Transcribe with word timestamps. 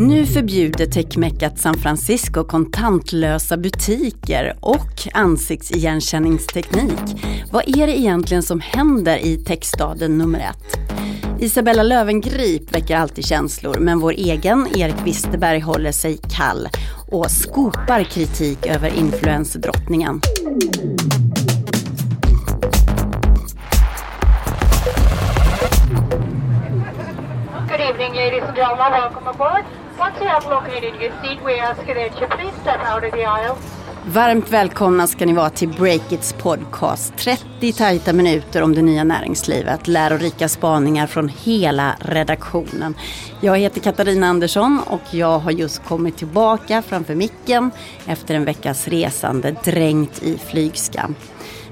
Nu 0.00 0.26
förbjuder 0.26 0.86
techmeckat 0.86 1.58
San 1.58 1.74
Francisco 1.74 2.44
kontantlösa 2.44 3.56
butiker 3.56 4.56
och 4.60 5.08
ansiktsigenkänningsteknik. 5.14 7.24
Vad 7.52 7.78
är 7.78 7.86
det 7.86 7.98
egentligen 7.98 8.42
som 8.42 8.60
händer 8.60 9.18
i 9.18 9.36
techstaden 9.36 10.18
nummer 10.18 10.38
ett? 10.38 10.78
Isabella 11.42 11.82
Lövengrip 11.82 12.76
väcker 12.76 12.96
alltid 12.96 13.26
känslor 13.26 13.78
men 13.78 13.98
vår 13.98 14.12
egen 14.12 14.66
Erik 14.76 14.96
Wisterberg 15.04 15.60
håller 15.60 15.92
sig 15.92 16.18
kall 16.36 16.68
och 17.10 17.30
skopar 17.30 18.04
kritik 18.04 18.66
över 18.66 18.98
influenserdrottningen. 18.98 20.20
Good 27.68 27.80
evening, 27.80 28.14
ladies 28.14 28.42
and 28.42 28.56
gentlemen. 28.56 28.92
Welcome 28.92 29.30
aboard. 29.30 29.77
Once 30.00 30.20
you 30.20 30.28
have 30.28 30.50
located 30.50 30.94
your 31.00 31.12
seat, 31.22 31.38
we 31.44 31.58
ask 31.58 31.86
that 31.86 32.20
you 32.20 32.28
please 32.28 32.60
step 32.60 32.80
out 32.94 33.04
of 33.04 33.10
the 33.10 33.24
aisle. 33.24 33.56
Varmt 34.06 34.50
välkomna 34.50 35.06
ska 35.06 35.26
ni 35.26 35.32
vara 35.32 35.50
till 35.50 35.68
Breakits 35.68 36.32
podcast. 36.32 37.16
30 37.16 37.72
tajta 37.72 38.12
minuter 38.12 38.62
om 38.62 38.74
det 38.74 38.82
nya 38.82 39.04
näringslivet. 39.04 39.88
Lärorika 39.88 40.48
spaningar 40.48 41.06
från 41.06 41.28
hela 41.28 41.96
redaktionen. 42.00 42.94
Jag 43.40 43.58
heter 43.58 43.80
Katarina 43.80 44.26
Andersson 44.26 44.80
och 44.86 45.00
jag 45.10 45.38
har 45.38 45.50
just 45.50 45.84
kommit 45.84 46.16
tillbaka 46.16 46.82
framför 46.82 47.14
micken 47.14 47.70
efter 48.06 48.34
en 48.34 48.44
veckas 48.44 48.88
resande 48.88 49.56
dränkt 49.64 50.22
i 50.22 50.38
flygskam. 50.38 51.14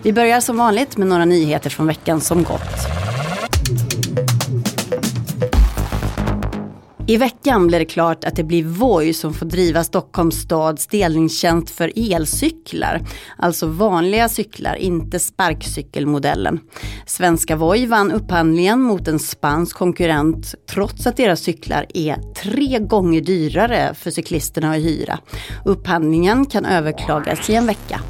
Vi 0.03 0.13
börjar 0.13 0.41
som 0.41 0.59
vanligt 0.59 0.97
med 0.97 1.09
några 1.09 1.25
nyheter 1.25 1.71
från 1.71 1.87
veckan 1.87 2.21
som 2.21 2.43
gått. 2.43 2.87
I 7.09 7.17
veckan 7.17 7.67
blev 7.67 7.81
det 7.81 7.85
klart 7.85 8.25
att 8.25 8.37
det 8.37 8.45
blir 8.45 8.65
Voi 8.65 9.13
som 9.13 9.35
får 9.35 9.47
driva 9.47 9.85
Stockholms 9.85 10.35
stads 10.35 10.87
delningstjänst 10.87 11.71
för 11.71 11.93
elcyklar. 12.15 13.01
Alltså 13.39 13.67
vanliga 13.67 14.29
cyklar, 14.29 14.75
inte 14.77 15.19
sparkcykelmodellen. 15.19 16.61
Svenska 17.07 17.57
Voi 17.57 17.87
vann 17.87 18.13
upphandlingen 18.13 18.81
mot 18.81 19.09
en 19.09 19.19
spansk 19.19 19.77
konkurrent 19.77 20.55
trots 20.71 21.07
att 21.07 21.17
deras 21.17 21.41
cyklar 21.41 21.87
är 21.95 22.17
tre 22.43 22.79
gånger 22.79 23.21
dyrare 23.21 23.95
för 23.95 24.11
cyklisterna 24.11 24.71
att 24.71 24.83
hyra. 24.83 25.19
Upphandlingen 25.65 26.47
kan 26.47 26.65
överklagas 26.65 27.51
i 27.51 27.55
en 27.55 27.67
vecka. 27.67 28.01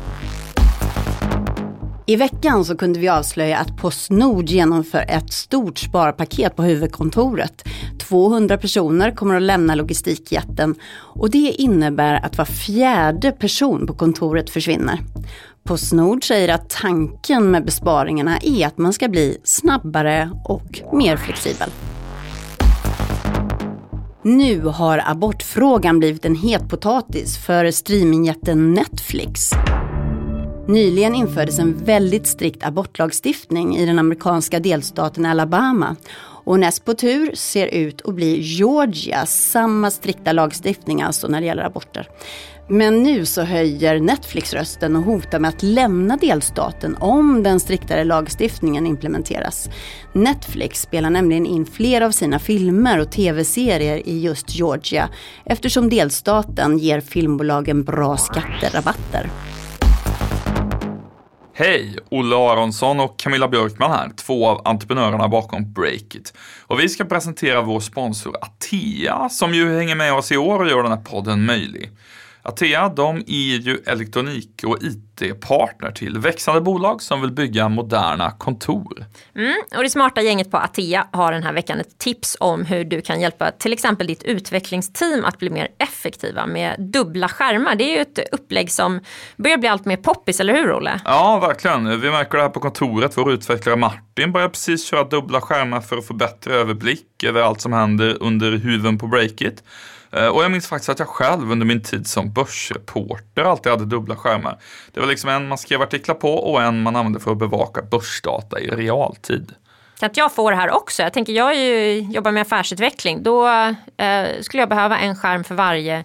I 2.09 2.17
veckan 2.17 2.65
så 2.65 2.77
kunde 2.77 2.99
vi 3.01 3.09
avslöja 3.09 3.59
att 3.59 3.77
Postnord 3.77 4.49
genomför 4.49 5.05
ett 5.09 5.33
stort 5.33 5.79
sparpaket 5.79 6.57
på 6.57 6.63
huvudkontoret. 6.63 7.65
200 7.99 8.59
personer 8.59 9.11
kommer 9.11 9.35
att 9.35 9.43
lämna 9.43 9.75
logistikjätten 9.75 10.75
och 10.95 11.31
det 11.31 11.55
innebär 11.59 12.15
att 12.27 12.39
var 12.39 12.45
fjärde 12.45 13.33
person 13.33 13.87
på 13.87 13.95
kontoret 13.95 14.51
försvinner. 14.51 15.01
Postnord 15.65 16.25
säger 16.25 16.55
att 16.55 16.71
tanken 16.71 17.51
med 17.51 17.65
besparingarna 17.65 18.39
är 18.39 18.67
att 18.67 18.79
man 18.79 18.93
ska 18.93 19.09
bli 19.09 19.39
snabbare 19.45 20.31
och 20.45 20.81
mer 20.93 21.17
flexibel. 21.17 21.71
Nu 24.23 24.61
har 24.61 25.03
abortfrågan 25.07 25.99
blivit 25.99 26.25
en 26.25 26.37
het 26.37 26.69
potatis 26.69 27.39
för 27.39 27.71
streamingjätten 27.71 28.75
Netflix. 28.75 29.51
Nyligen 30.69 31.15
infördes 31.15 31.59
en 31.59 31.85
väldigt 31.85 32.27
strikt 32.27 32.67
abortlagstiftning 32.67 33.77
i 33.77 33.87
den 33.87 33.99
amerikanska 33.99 34.61
delstaten 34.61 35.27
Alabama. 35.27 35.97
Och 36.45 36.61
näst 36.61 36.85
på 36.85 36.95
tur 36.95 37.31
ser 37.35 37.67
ut 37.67 38.03
att 38.05 38.15
bli 38.15 38.41
Georgia, 38.41 39.27
samma 39.27 39.91
strikta 39.91 40.33
lagstiftning 40.33 41.03
alltså 41.03 41.29
när 41.29 41.41
det 41.41 41.47
gäller 41.47 41.65
aborter. 41.65 42.09
Men 42.69 43.03
nu 43.03 43.27
så 43.27 43.43
höjer 43.43 44.01
Netflix 44.01 44.55
rösten 44.55 44.97
och 44.97 45.03
hotar 45.03 45.39
med 45.39 45.49
att 45.49 45.63
lämna 45.63 46.17
delstaten 46.17 46.97
om 47.01 47.43
den 47.43 47.61
striktare 47.61 48.05
lagstiftningen 48.05 48.87
implementeras. 48.87 49.69
Netflix 50.13 50.83
spelar 50.83 51.11
nämligen 51.11 51.47
in 51.47 51.67
flera 51.67 52.07
av 52.07 52.11
sina 52.11 52.39
filmer 52.39 53.01
och 53.01 53.11
tv-serier 53.11 54.09
i 54.09 54.21
just 54.21 54.57
Georgia 54.57 55.09
eftersom 55.45 55.89
delstaten 55.89 56.79
ger 56.79 57.01
filmbolagen 57.01 57.85
bra 57.85 58.17
skatterabatter. 58.17 59.31
Hej! 61.59 61.99
Olle 62.11 62.37
Aronsson 62.37 63.01
och 63.01 63.19
Camilla 63.19 63.49
Björkman 63.49 63.91
här, 63.91 64.11
två 64.17 64.49
av 64.49 64.63
entreprenörerna 64.65 65.29
bakom 65.29 65.73
Breakit. 65.73 66.35
Och 66.63 66.81
vi 66.81 66.89
ska 66.89 67.05
presentera 67.05 67.63
vår 67.63 67.81
sponsor 67.81 68.37
Atea 68.41 69.29
som 69.29 69.55
ju 69.55 69.77
hänger 69.77 69.95
med 69.95 70.15
oss 70.15 70.33
i 70.33 70.37
år 70.37 70.61
och 70.63 70.69
gör 70.69 70.83
den 70.83 70.93
här 70.93 71.05
podden 71.05 71.45
möjlig. 71.45 71.91
Atea, 72.49 72.89
de 72.89 73.17
är 73.17 73.59
ju 73.59 73.79
elektronik 73.87 74.65
och 74.65 74.79
IT-partner 74.83 75.91
till 75.91 76.19
växande 76.19 76.61
bolag 76.61 77.03
som 77.03 77.21
vill 77.21 77.33
bygga 77.33 77.69
moderna 77.69 78.31
kontor. 78.31 79.05
Mm, 79.35 79.57
och 79.77 79.83
det 79.83 79.91
smarta 79.91 80.23
gänget 80.23 80.51
på 80.51 80.57
Atea 80.57 81.07
har 81.13 81.33
den 81.33 81.43
här 81.43 81.53
veckan 81.53 81.81
ett 81.81 81.99
tips 81.99 82.37
om 82.41 82.65
hur 82.65 82.85
du 82.85 83.01
kan 83.01 83.21
hjälpa 83.21 83.51
till 83.51 83.73
exempel 83.73 84.07
ditt 84.07 84.23
utvecklingsteam 84.23 85.25
att 85.25 85.39
bli 85.39 85.51
mer 85.51 85.69
effektiva 85.79 86.47
med 86.47 86.77
dubbla 86.79 87.29
skärmar. 87.29 87.75
Det 87.75 87.85
är 87.85 87.97
ju 87.97 88.03
ett 88.03 88.19
upplägg 88.33 88.73
som 88.73 89.01
börjar 89.37 89.59
bli 89.59 89.69
allt 89.69 89.85
mer 89.85 89.97
poppis, 89.97 90.41
eller 90.41 90.55
hur 90.55 90.73
Olle? 90.73 91.01
Ja, 91.05 91.39
verkligen. 91.39 92.01
Vi 92.01 92.11
märker 92.11 92.39
det 92.39 92.43
här 92.43 92.51
på 92.51 92.61
kontoret. 92.61 93.17
Vår 93.17 93.33
utvecklare 93.33 93.77
Martin 93.77 94.33
börjar 94.33 94.49
precis 94.49 94.87
köra 94.87 95.05
dubbla 95.05 95.41
skärmar 95.41 95.81
för 95.81 95.97
att 95.97 96.07
få 96.07 96.15
bättre 96.15 96.55
överblick 96.55 97.25
över 97.25 97.41
allt 97.41 97.61
som 97.61 97.73
händer 97.73 98.17
under 98.21 98.53
huven 98.53 98.99
på 98.99 99.07
Breakit. 99.07 99.63
Eh, 100.17 100.27
och 100.27 100.45
jag 100.45 100.51
minns 100.51 100.67
faktiskt 100.67 100.89
att 100.89 100.99
jag 100.99 101.09
själv 101.09 101.53
under 101.53 101.67
min 101.67 101.83
tid 101.83 102.07
som 102.07 102.33
börsreporter 102.33 103.43
alltid 103.43 103.73
hade 103.73 103.85
dubbla 103.85 104.17
skärmar. 104.17 104.59
Det 104.93 105.01
var 105.01 105.07
liksom 105.07 105.31
en 105.31 105.49
man 105.49 105.59
skrev 105.59 105.83
artiklar 105.83 106.15
på 106.15 106.35
och 106.35 106.63
en 106.63 106.83
man 106.83 106.97
använde 106.97 107.21
för 107.21 107.33
att 107.33 107.39
bevaka 107.39 107.83
börsdata 107.83 108.61
i 108.61 108.69
realtid. 108.69 109.53
Kan 110.01 110.11
inte 110.11 110.21
jag 110.21 110.35
få 110.35 110.51
det 110.51 110.57
här 110.57 110.71
också? 110.71 111.03
Jag 111.03 111.13
tänker 111.13 111.33
jag 111.33 111.57
ju, 111.57 111.99
jobbar 111.99 112.31
med 112.31 112.41
affärsutveckling. 112.41 113.23
Då 113.23 113.49
eh, 113.97 114.27
skulle 114.41 114.63
jag 114.63 114.69
behöva 114.69 114.99
en 114.99 115.17
skärm 115.17 115.45
för 115.45 115.55
varje, 115.55 116.05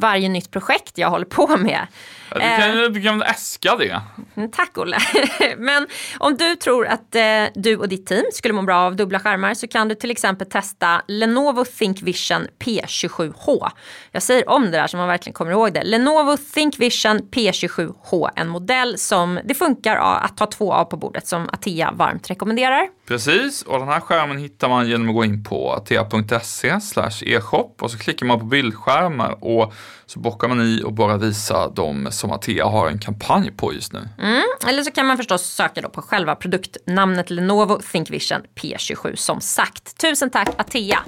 varje 0.00 0.28
nytt 0.28 0.50
projekt 0.50 0.98
jag 0.98 1.10
håller 1.10 1.24
på 1.24 1.56
med. 1.56 1.86
Ja, 2.30 2.34
du, 2.34 2.40
kan, 2.40 2.84
eh, 2.84 2.90
du 2.90 3.02
kan 3.02 3.22
äska 3.22 3.76
det. 3.76 4.00
Mm, 4.36 4.50
tack 4.50 4.78
Olle. 4.78 4.98
Men 5.56 5.86
om 6.18 6.36
du 6.36 6.56
tror 6.56 6.86
att 6.86 7.14
eh, 7.14 7.44
du 7.54 7.76
och 7.76 7.88
ditt 7.88 8.06
team 8.06 8.24
skulle 8.32 8.54
må 8.54 8.62
bra 8.62 8.76
av 8.76 8.96
dubbla 8.96 9.20
skärmar 9.20 9.54
så 9.54 9.68
kan 9.68 9.88
du 9.88 9.94
till 9.94 10.10
exempel 10.10 10.50
testa 10.50 11.02
Lenovo 11.08 11.64
ThinkVision 11.64 12.46
P27H. 12.58 13.70
Jag 14.12 14.22
säger 14.22 14.48
om 14.48 14.64
det 14.64 14.70
där 14.70 14.86
så 14.86 14.96
man 14.96 15.08
verkligen 15.08 15.34
kommer 15.34 15.52
ihåg 15.52 15.72
det. 15.72 15.82
Lenovo 15.82 16.36
ThinkVision 16.36 17.18
P27H, 17.18 18.30
en 18.36 18.48
modell 18.48 18.98
som 18.98 19.40
det 19.44 19.54
funkar 19.54 19.96
att 19.96 20.36
ta 20.36 20.46
två 20.46 20.72
av 20.72 20.84
på 20.84 20.96
bordet 20.96 21.26
som 21.26 21.48
Atea 21.52 21.92
varmt 21.92 22.30
rekommenderar. 22.30 22.99
Precis, 23.10 23.62
och 23.62 23.78
den 23.78 23.88
här 23.88 24.00
skärmen 24.00 24.38
hittar 24.38 24.68
man 24.68 24.88
genom 24.88 25.08
att 25.08 25.14
gå 25.14 25.24
in 25.24 25.44
på 25.44 25.72
atea.se 25.72 26.78
e-shop 27.26 27.74
och 27.80 27.90
så 27.90 27.98
klickar 27.98 28.26
man 28.26 28.38
på 28.38 28.44
bildskärmar 28.44 29.44
och 29.44 29.72
så 30.06 30.20
bockar 30.20 30.48
man 30.48 30.60
i 30.60 30.82
och 30.84 30.92
bara 30.92 31.16
visa 31.16 31.68
dem 31.68 32.08
som 32.10 32.32
Atea 32.32 32.66
har 32.66 32.88
en 32.88 32.98
kampanj 32.98 33.50
på 33.50 33.74
just 33.74 33.92
nu. 33.92 34.08
Mm, 34.18 34.42
eller 34.68 34.82
så 34.82 34.90
kan 34.90 35.06
man 35.06 35.16
förstås 35.16 35.42
söka 35.42 35.80
då 35.80 35.88
på 35.88 36.02
själva 36.02 36.34
produktnamnet 36.34 37.30
Lenovo 37.30 37.80
ThinkVision 37.92 38.40
P27 38.60 39.16
som 39.16 39.40
sagt. 39.40 40.00
Tusen 40.00 40.30
tack 40.30 40.48
Atea! 40.58 40.98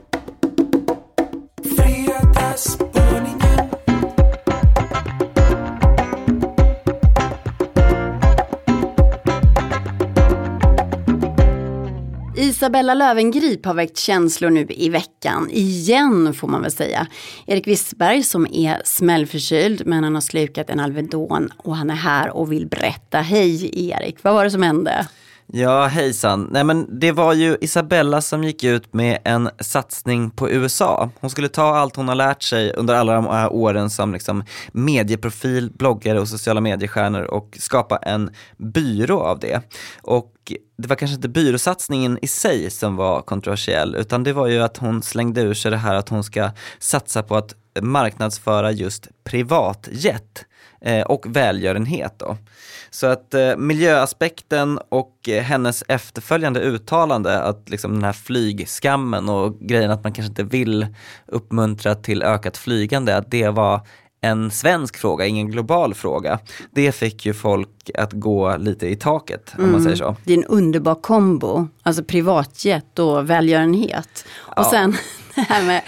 Isabella 12.62 12.94
Lövengrip 12.94 13.66
har 13.66 13.74
väckt 13.74 13.98
känslor 13.98 14.50
nu 14.50 14.66
i 14.68 14.88
veckan. 14.88 15.50
Igen 15.50 16.34
får 16.34 16.48
man 16.48 16.62
väl 16.62 16.70
säga. 16.70 17.06
Erik 17.46 17.66
Wissberg 17.66 18.22
som 18.22 18.46
är 18.46 18.82
smällförkyld 18.84 19.86
men 19.86 20.04
han 20.04 20.14
har 20.14 20.20
slukat 20.20 20.70
en 20.70 20.80
Alvedon 20.80 21.50
och 21.56 21.76
han 21.76 21.90
är 21.90 21.94
här 21.94 22.30
och 22.30 22.52
vill 22.52 22.66
berätta. 22.66 23.18
Hej 23.18 23.70
Erik, 23.90 24.16
vad 24.22 24.34
var 24.34 24.44
det 24.44 24.50
som 24.50 24.62
hände? 24.62 25.06
Ja, 25.54 25.86
hejsan. 25.86 26.48
Nej 26.50 26.64
men 26.64 27.00
det 27.00 27.12
var 27.12 27.32
ju 27.32 27.56
Isabella 27.60 28.20
som 28.20 28.44
gick 28.44 28.64
ut 28.64 28.94
med 28.94 29.18
en 29.24 29.50
satsning 29.60 30.30
på 30.30 30.50
USA. 30.50 31.10
Hon 31.20 31.30
skulle 31.30 31.48
ta 31.48 31.76
allt 31.76 31.96
hon 31.96 32.08
har 32.08 32.14
lärt 32.14 32.42
sig 32.42 32.72
under 32.72 32.94
alla 32.94 33.14
de 33.14 33.26
här 33.26 33.52
åren 33.52 33.90
som 33.90 34.12
liksom 34.12 34.44
medieprofil, 34.72 35.70
bloggare 35.70 36.20
och 36.20 36.28
sociala 36.28 36.60
mediestjärnor 36.60 37.22
och 37.22 37.56
skapa 37.60 37.96
en 37.96 38.30
byrå 38.56 39.20
av 39.20 39.38
det. 39.38 39.62
Och 40.02 40.52
det 40.78 40.88
var 40.88 40.96
kanske 40.96 41.14
inte 41.14 41.28
byråsatsningen 41.28 42.18
i 42.22 42.26
sig 42.26 42.70
som 42.70 42.96
var 42.96 43.22
kontroversiell, 43.22 43.94
utan 43.94 44.24
det 44.24 44.32
var 44.32 44.46
ju 44.46 44.62
att 44.62 44.76
hon 44.76 45.02
slängde 45.02 45.40
ur 45.40 45.54
sig 45.54 45.70
det 45.70 45.76
här 45.76 45.94
att 45.94 46.08
hon 46.08 46.24
ska 46.24 46.50
satsa 46.78 47.22
på 47.22 47.36
att 47.36 47.54
marknadsföra 47.80 48.72
just 48.72 49.08
privatjet 49.24 50.46
och 51.06 51.36
välgörenhet. 51.36 52.14
Då. 52.18 52.36
Så 52.90 53.06
att 53.06 53.34
eh, 53.34 53.56
miljöaspekten 53.56 54.78
och 54.88 55.28
eh, 55.28 55.42
hennes 55.42 55.84
efterföljande 55.88 56.60
uttalande 56.60 57.42
att 57.42 57.68
liksom 57.70 57.92
den 57.94 58.04
här 58.04 58.12
flygskammen 58.12 59.28
och 59.28 59.58
grejen 59.60 59.90
att 59.90 60.04
man 60.04 60.12
kanske 60.12 60.28
inte 60.30 60.42
vill 60.44 60.86
uppmuntra 61.26 61.94
till 61.94 62.22
ökat 62.22 62.56
flygande, 62.56 63.16
att 63.16 63.30
det 63.30 63.48
var 63.48 63.80
en 64.20 64.50
svensk 64.50 64.96
fråga, 64.96 65.26
ingen 65.26 65.50
global 65.50 65.94
fråga. 65.94 66.38
Det 66.70 66.92
fick 66.92 67.26
ju 67.26 67.34
folk 67.34 67.90
att 67.94 68.12
gå 68.12 68.56
lite 68.56 68.86
i 68.86 68.96
taket 68.96 69.54
om 69.58 69.72
man 69.72 69.82
säger 69.82 69.96
så. 69.96 70.16
Det 70.24 70.32
är 70.32 70.36
en 70.38 70.44
underbar 70.44 70.94
kombo, 70.94 71.68
alltså 71.82 72.04
privatjet 72.04 72.98
och 72.98 73.30
välgörenhet. 73.30 74.24
Och 74.34 74.52
Ja. 74.56 74.70
sen 74.70 74.96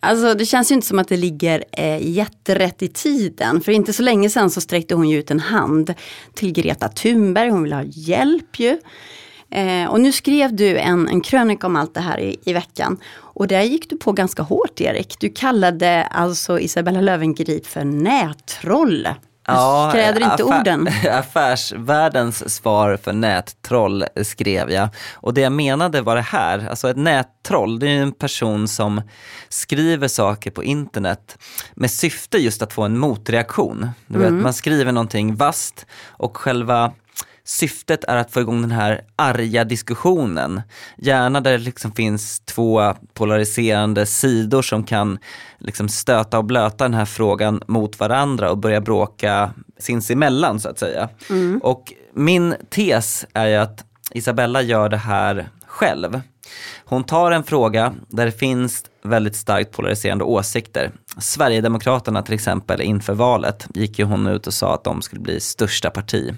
alltså 0.00 0.34
det 0.34 0.46
känns 0.46 0.70
ju 0.70 0.74
inte 0.74 0.86
som 0.86 0.98
att 0.98 1.08
det 1.08 1.16
ligger 1.16 1.64
eh, 1.72 2.08
jätterätt 2.08 2.82
i 2.82 2.88
tiden. 2.88 3.60
För 3.60 3.72
inte 3.72 3.92
så 3.92 4.02
länge 4.02 4.30
sedan 4.30 4.50
så 4.50 4.60
sträckte 4.60 4.94
hon 4.94 5.08
ju 5.08 5.18
ut 5.18 5.30
en 5.30 5.40
hand 5.40 5.94
till 6.34 6.52
Greta 6.52 6.88
Thunberg, 6.88 7.50
hon 7.50 7.62
vill 7.62 7.72
ha 7.72 7.82
hjälp 7.82 8.58
ju. 8.58 8.78
Eh, 9.50 9.90
och 9.90 10.00
nu 10.00 10.12
skrev 10.12 10.56
du 10.56 10.78
en, 10.78 11.08
en 11.08 11.20
krönika 11.20 11.66
om 11.66 11.76
allt 11.76 11.94
det 11.94 12.00
här 12.00 12.20
i, 12.20 12.36
i 12.44 12.52
veckan. 12.52 12.98
Och 13.16 13.48
där 13.48 13.62
gick 13.62 13.90
du 13.90 13.96
på 13.96 14.12
ganska 14.12 14.42
hårt 14.42 14.80
Erik. 14.80 15.16
Du 15.20 15.28
kallade 15.28 16.04
alltså 16.04 16.60
Isabella 16.60 17.00
Löwengrip 17.00 17.66
för 17.66 17.84
nättroll. 17.84 19.08
Du 19.46 19.90
skräder 19.90 20.20
inte 20.20 20.44
affär- 20.44 20.60
orden. 20.60 20.88
Affärsvärldens 21.10 22.54
svar 22.54 22.98
för 23.02 23.12
nättroll 23.12 24.04
skrev 24.22 24.70
jag. 24.70 24.88
Och 25.14 25.34
det 25.34 25.40
jag 25.40 25.52
menade 25.52 26.00
var 26.02 26.16
det 26.16 26.22
här, 26.22 26.68
alltså 26.70 26.90
ett 26.90 26.96
nättroll, 26.96 27.78
det 27.78 27.88
är 27.88 28.02
en 28.02 28.12
person 28.12 28.68
som 28.68 29.02
skriver 29.48 30.08
saker 30.08 30.50
på 30.50 30.64
internet 30.64 31.38
med 31.74 31.90
syfte 31.90 32.38
just 32.38 32.62
att 32.62 32.72
få 32.72 32.82
en 32.82 32.98
motreaktion. 32.98 33.90
Du 34.06 34.18
vet, 34.18 34.32
man 34.32 34.54
skriver 34.54 34.92
någonting 34.92 35.36
vast 35.36 35.86
och 36.08 36.36
själva 36.36 36.92
Syftet 37.46 38.04
är 38.04 38.16
att 38.16 38.30
få 38.30 38.40
igång 38.40 38.62
den 38.62 38.70
här 38.70 39.00
arga 39.16 39.64
diskussionen. 39.64 40.62
Gärna 40.98 41.40
där 41.40 41.52
det 41.52 41.58
liksom 41.58 41.92
finns 41.92 42.40
två 42.40 42.94
polariserande 43.14 44.06
sidor 44.06 44.62
som 44.62 44.84
kan 44.84 45.18
liksom 45.58 45.88
stöta 45.88 46.38
och 46.38 46.44
blöta 46.44 46.84
den 46.84 46.94
här 46.94 47.04
frågan 47.04 47.62
mot 47.66 48.00
varandra 48.00 48.50
och 48.50 48.58
börja 48.58 48.80
bråka 48.80 49.50
sinsemellan 49.78 50.60
så 50.60 50.68
att 50.68 50.78
säga. 50.78 51.08
Och 51.62 51.92
min 52.14 52.54
tes 52.70 53.26
är 53.32 53.46
ju 53.46 53.56
att 53.56 53.84
Isabella 54.10 54.62
gör 54.62 54.88
det 54.88 54.96
här 54.96 55.48
själv. 55.66 56.20
Hon 56.84 57.04
tar 57.04 57.30
en 57.30 57.44
fråga 57.44 57.94
där 58.08 58.26
det 58.26 58.32
finns 58.32 58.84
väldigt 59.02 59.36
starkt 59.36 59.72
polariserande 59.72 60.24
åsikter. 60.24 60.90
Sverigedemokraterna 61.18 62.22
till 62.22 62.34
exempel 62.34 62.80
inför 62.80 63.14
valet 63.14 63.66
gick 63.74 63.98
ju 63.98 64.04
hon 64.04 64.26
ut 64.26 64.46
och 64.46 64.54
sa 64.54 64.74
att 64.74 64.84
de 64.84 65.02
skulle 65.02 65.20
bli 65.20 65.40
största 65.40 65.90
parti. 65.90 66.34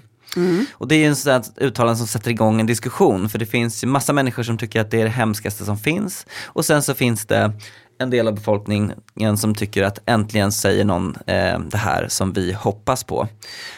Och 0.71 0.87
det 0.87 0.95
är 0.95 0.99
ju 0.99 1.05
en 1.05 1.15
sån 1.15 1.31
där 1.33 1.65
uttalande 1.65 1.97
som 1.97 2.07
sätter 2.07 2.31
igång 2.31 2.59
en 2.59 2.65
diskussion 2.65 3.29
för 3.29 3.39
det 3.39 3.45
finns 3.45 3.83
ju 3.83 3.87
massa 3.87 4.13
människor 4.13 4.43
som 4.43 4.57
tycker 4.57 4.81
att 4.81 4.91
det 4.91 5.01
är 5.01 5.03
det 5.03 5.09
hemskaste 5.09 5.65
som 5.65 5.77
finns. 5.77 6.25
Och 6.45 6.65
sen 6.65 6.83
så 6.83 6.93
finns 6.93 7.25
det 7.25 7.51
en 7.99 8.09
del 8.09 8.27
av 8.27 8.35
befolkningen 8.35 9.37
som 9.37 9.55
tycker 9.55 9.83
att 9.83 9.99
äntligen 10.05 10.51
säger 10.51 10.85
någon 10.85 11.15
eh, 11.25 11.59
det 11.59 11.77
här 11.77 12.07
som 12.07 12.33
vi 12.33 12.53
hoppas 12.53 13.03
på. 13.03 13.27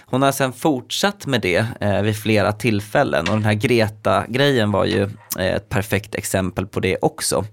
Hon 0.06 0.21
har 0.21 0.31
sen 0.31 0.54
fortsatt 0.54 1.25
med 1.25 1.42
det 1.42 1.66
eh, 1.80 2.01
vid 2.01 2.18
flera 2.18 2.51
tillfällen 2.51 3.27
och 3.27 3.33
den 3.33 3.44
här 3.44 3.54
Greta-grejen 3.54 4.71
var 4.71 4.86
ju 4.86 5.04
eh, 5.39 5.56
ett 5.56 5.69
perfekt 5.69 6.16
exempel 6.16 6.68
på 6.68 6.80
det 6.80 6.98
också. 7.01 7.45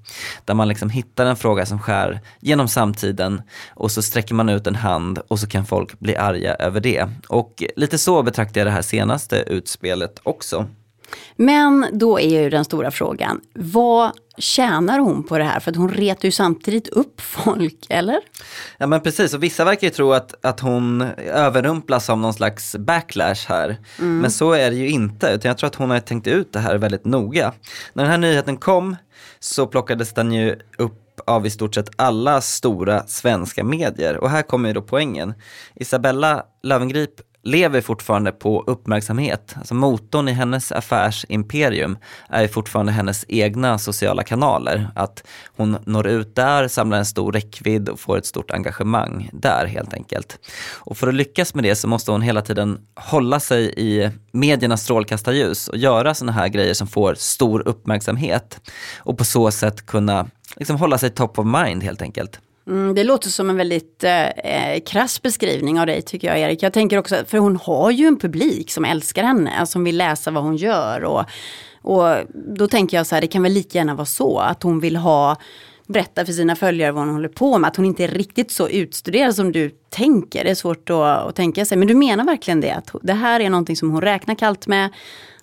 Där 0.45 0.55
man 0.55 0.69
liksom 0.69 0.91
hittar 0.91 1.27
en 1.27 1.37
fråga 1.37 1.67
som 1.67 1.79
skär 1.79 2.21
genom 2.41 2.69
samtiden 2.69 3.43
och 3.69 3.91
så 3.91 4.03
sträcker 4.03 4.35
man 4.35 4.49
ut 4.49 4.67
en 4.67 4.75
hand 4.75 5.19
och 5.29 5.39
så 5.39 5.47
kan 5.47 5.67
folk 5.67 5.99
bli 5.99 6.17
arga 6.17 6.55
över 6.55 6.81
det. 6.81 7.09
Och 7.29 7.63
lite 7.77 7.99
så 7.99 8.23
betraktar 8.23 8.61
jag 8.61 8.67
det 8.67 8.73
här 8.73 8.83
senaste 8.83 9.37
utspelet 9.37 10.21
också. 10.23 10.67
Men 11.37 11.87
då 11.93 12.21
är 12.21 12.43
ju 12.43 12.51
den 12.51 12.65
stora 12.65 12.91
frågan, 12.91 13.41
vad 13.55 14.13
tjänar 14.39 14.99
hon 14.99 15.23
på 15.23 15.39
det 15.39 15.45
här? 15.45 15.61
För 15.61 15.71
att 15.71 15.77
hon 15.77 15.91
retar 15.91 16.25
ju 16.27 16.33
samtidigt 16.33 16.89
upp 16.89 17.21
folk, 17.21 17.87
eller? 17.89 18.21
Ja 18.79 18.87
men 18.87 19.01
precis, 19.01 19.35
och 19.35 19.43
vissa 19.43 19.65
verkar 19.65 19.87
ju 19.87 19.91
tro 19.91 20.13
att, 20.13 20.45
att 20.45 20.61
hon 20.61 21.03
överrumplas 21.19 22.11
av 22.11 22.19
någon 22.19 22.35
slags 22.35 22.77
backlash 22.77 23.49
här. 23.49 23.77
Men 23.99 24.31
så 24.31 24.53
är 24.53 24.71
det 24.71 24.77
ju 24.77 24.89
inte, 24.89 25.27
utan 25.27 25.49
jag 25.49 25.59
tror 25.59 25.69
att 25.69 25.75
hon 25.75 25.91
har 25.91 26.01
tänkt 26.01 26.27
ut 26.27 26.53
det 26.53 26.59
här 26.59 26.79
väldigt 26.79 27.05
noga. 27.05 27.53
När 27.93 28.03
den 28.03 28.11
här 28.11 28.19
nyheten 28.19 28.57
kom 28.57 28.97
så 29.41 29.67
plockades 29.67 30.13
den 30.13 30.33
ju 30.33 30.59
upp 30.79 31.03
av 31.27 31.47
i 31.47 31.51
stort 31.51 31.75
sett 31.75 31.91
alla 31.97 32.41
stora 32.41 33.07
svenska 33.07 33.65
medier. 33.65 34.17
Och 34.17 34.31
här 34.31 34.43
kommer 34.43 34.69
ju 34.69 34.75
då 34.75 34.83
poängen. 34.83 35.35
Isabella 35.75 36.43
Löwengrip 36.63 37.21
lever 37.47 37.81
fortfarande 37.81 38.33
på 38.33 38.65
uppmärksamhet. 38.67 39.55
Alltså 39.59 39.75
motorn 39.75 40.29
i 40.29 40.33
hennes 40.33 40.73
affärsimperium 40.73 41.99
är 42.29 42.49
fortfarande 42.49 42.93
hennes 42.93 43.25
egna 43.29 43.79
sociala 43.79 44.23
kanaler. 44.23 44.91
Att 44.95 45.25
hon 45.57 45.79
når 45.85 46.07
ut 46.07 46.35
där, 46.35 46.69
samlar 46.69 46.99
en 46.99 47.07
stor 47.07 47.33
räckvidd 47.33 47.89
och 47.89 48.01
får 48.01 48.19
ett 48.19 48.27
stort 48.27 48.51
engagemang 48.51 49.31
där 49.33 49.67
helt 49.67 49.95
enkelt. 49.95 50.39
Och 50.75 50.97
för 50.97 51.09
att 51.09 51.15
lyckas 51.15 51.55
med 51.55 51.65
det 51.65 51.77
så 51.77 51.89
måste 51.89 52.11
hon 52.11 52.23
hela 52.23 52.43
tiden 52.43 52.79
hålla 52.95 53.41
sig 53.41 53.75
i 53.77 54.11
mediernas 54.33 54.83
strålkastarljus 54.83 55.69
och 55.69 55.77
göra 55.77 56.15
sådana 56.15 56.33
här 56.33 56.49
grejer 56.49 56.75
som 56.75 56.87
får 56.87 57.15
stor 57.15 57.69
uppmärksamhet. 57.69 58.61
Och 58.99 59.19
på 59.19 59.25
så 59.25 59.51
sätt 59.51 59.87
kunna 59.87 60.27
liksom 60.57 60.77
hålla 60.77 60.99
sig 60.99 61.11
top 61.11 61.39
of 61.39 61.47
mind 61.47 61.83
helt 61.83 62.03
enkelt. 62.03 62.41
Mm, 62.69 62.95
det 62.95 63.05
låter 63.05 63.29
som 63.29 63.51
en 63.51 63.57
väldigt 63.57 64.05
eh, 64.05 64.27
eh, 64.27 64.81
krass 64.81 65.23
beskrivning 65.23 65.81
av 65.81 65.87
dig 65.87 66.03
tycker 66.03 66.29
jag 66.29 66.39
Erik. 66.39 66.63
Jag 66.63 66.73
tänker 66.73 66.99
också, 66.99 67.17
för 67.27 67.39
hon 67.39 67.57
har 67.57 67.91
ju 67.91 68.07
en 68.07 68.19
publik 68.19 68.71
som 68.71 68.85
älskar 68.85 69.23
henne, 69.25 69.59
alltså 69.59 69.73
som 69.73 69.85
vill 69.85 69.97
läsa 69.97 70.31
vad 70.31 70.43
hon 70.43 70.57
gör. 70.57 71.05
Och, 71.05 71.25
och 71.83 72.17
då 72.35 72.69
tänker 72.69 72.97
jag 72.97 73.07
så 73.07 73.15
här, 73.15 73.23
det 73.23 73.27
kan 73.27 73.43
väl 73.43 73.53
lika 73.53 73.79
gärna 73.79 73.95
vara 73.95 74.07
så 74.07 74.39
att 74.39 74.63
hon 74.63 74.81
vill 74.81 74.97
ha 74.97 75.37
berätta 75.87 76.27
för 76.27 76.33
sina 76.33 76.57
följare 76.57 76.93
vad 76.93 77.05
hon 77.05 77.15
håller 77.15 77.29
på 77.29 77.59
med. 77.59 77.69
Att 77.69 77.77
hon 77.77 77.85
inte 77.85 78.05
är 78.05 78.09
riktigt 78.09 78.51
så 78.51 78.69
utstuderad 78.69 79.35
som 79.35 79.53
du 79.53 79.71
tänker. 79.91 80.45
Det 80.45 80.51
är 80.51 80.55
svårt 80.55 80.91
att, 80.91 80.97
att 80.97 81.35
tänka 81.35 81.65
sig. 81.65 81.79
Men 81.79 81.89
du 81.89 81.95
menar 81.95 82.25
verkligen 82.25 82.61
det? 82.61 82.71
Att 82.71 82.91
det 83.03 83.13
här 83.13 83.41
är 83.41 83.51
någonting 83.51 83.77
som 83.77 83.91
hon 83.91 84.03
räknar 84.03 84.35
kallt 84.35 84.67
med, 84.67 84.91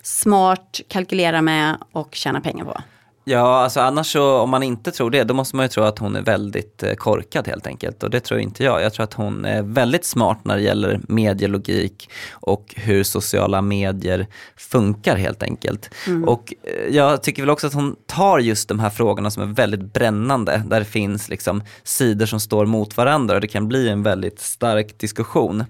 smart, 0.01 0.79
kalkylerar 0.87 1.41
med 1.41 1.77
och 1.91 2.15
tjänar 2.15 2.39
pengar 2.39 2.65
på. 2.65 2.81
Ja, 3.25 3.63
alltså 3.63 3.79
annars 3.79 4.11
så 4.11 4.37
om 4.37 4.49
man 4.49 4.63
inte 4.63 4.91
tror 4.91 5.11
det, 5.11 5.23
då 5.23 5.33
måste 5.33 5.55
man 5.55 5.65
ju 5.65 5.69
tro 5.69 5.83
att 5.83 5.99
hon 5.99 6.15
är 6.15 6.21
väldigt 6.21 6.83
eh, 6.83 6.93
korkad 6.93 7.47
helt 7.47 7.67
enkelt. 7.67 8.03
Och 8.03 8.09
det 8.09 8.19
tror 8.19 8.39
inte 8.39 8.63
jag. 8.63 8.81
Jag 8.81 8.93
tror 8.93 9.03
att 9.03 9.13
hon 9.13 9.45
är 9.45 9.61
väldigt 9.61 10.05
smart 10.05 10.39
när 10.43 10.55
det 10.55 10.61
gäller 10.61 11.01
medielogik 11.07 12.09
och 12.31 12.73
hur 12.77 13.03
sociala 13.03 13.61
medier 13.61 14.27
funkar 14.57 15.15
helt 15.15 15.43
enkelt. 15.43 15.89
Och 16.25 16.53
eh, 16.63 16.95
jag 16.95 17.23
tycker 17.23 17.41
väl 17.41 17.49
också 17.49 17.67
att 17.67 17.73
hon 17.73 17.95
tar 18.05 18.39
just 18.39 18.69
de 18.69 18.79
här 18.79 18.89
frågorna 18.89 19.31
som 19.31 19.43
är 19.43 19.53
väldigt 19.53 19.93
brännande, 19.93 20.63
där 20.65 20.79
det 20.79 20.85
finns 20.85 21.29
liksom 21.29 21.63
sidor 21.83 22.25
som 22.25 22.39
står 22.39 22.65
mot 22.65 22.97
varandra 22.97 23.35
och 23.35 23.41
det 23.41 23.47
kan 23.47 23.67
bli 23.67 23.89
en 23.89 24.03
väldigt 24.03 24.39
stark 24.39 24.99
diskussion. 24.99 25.63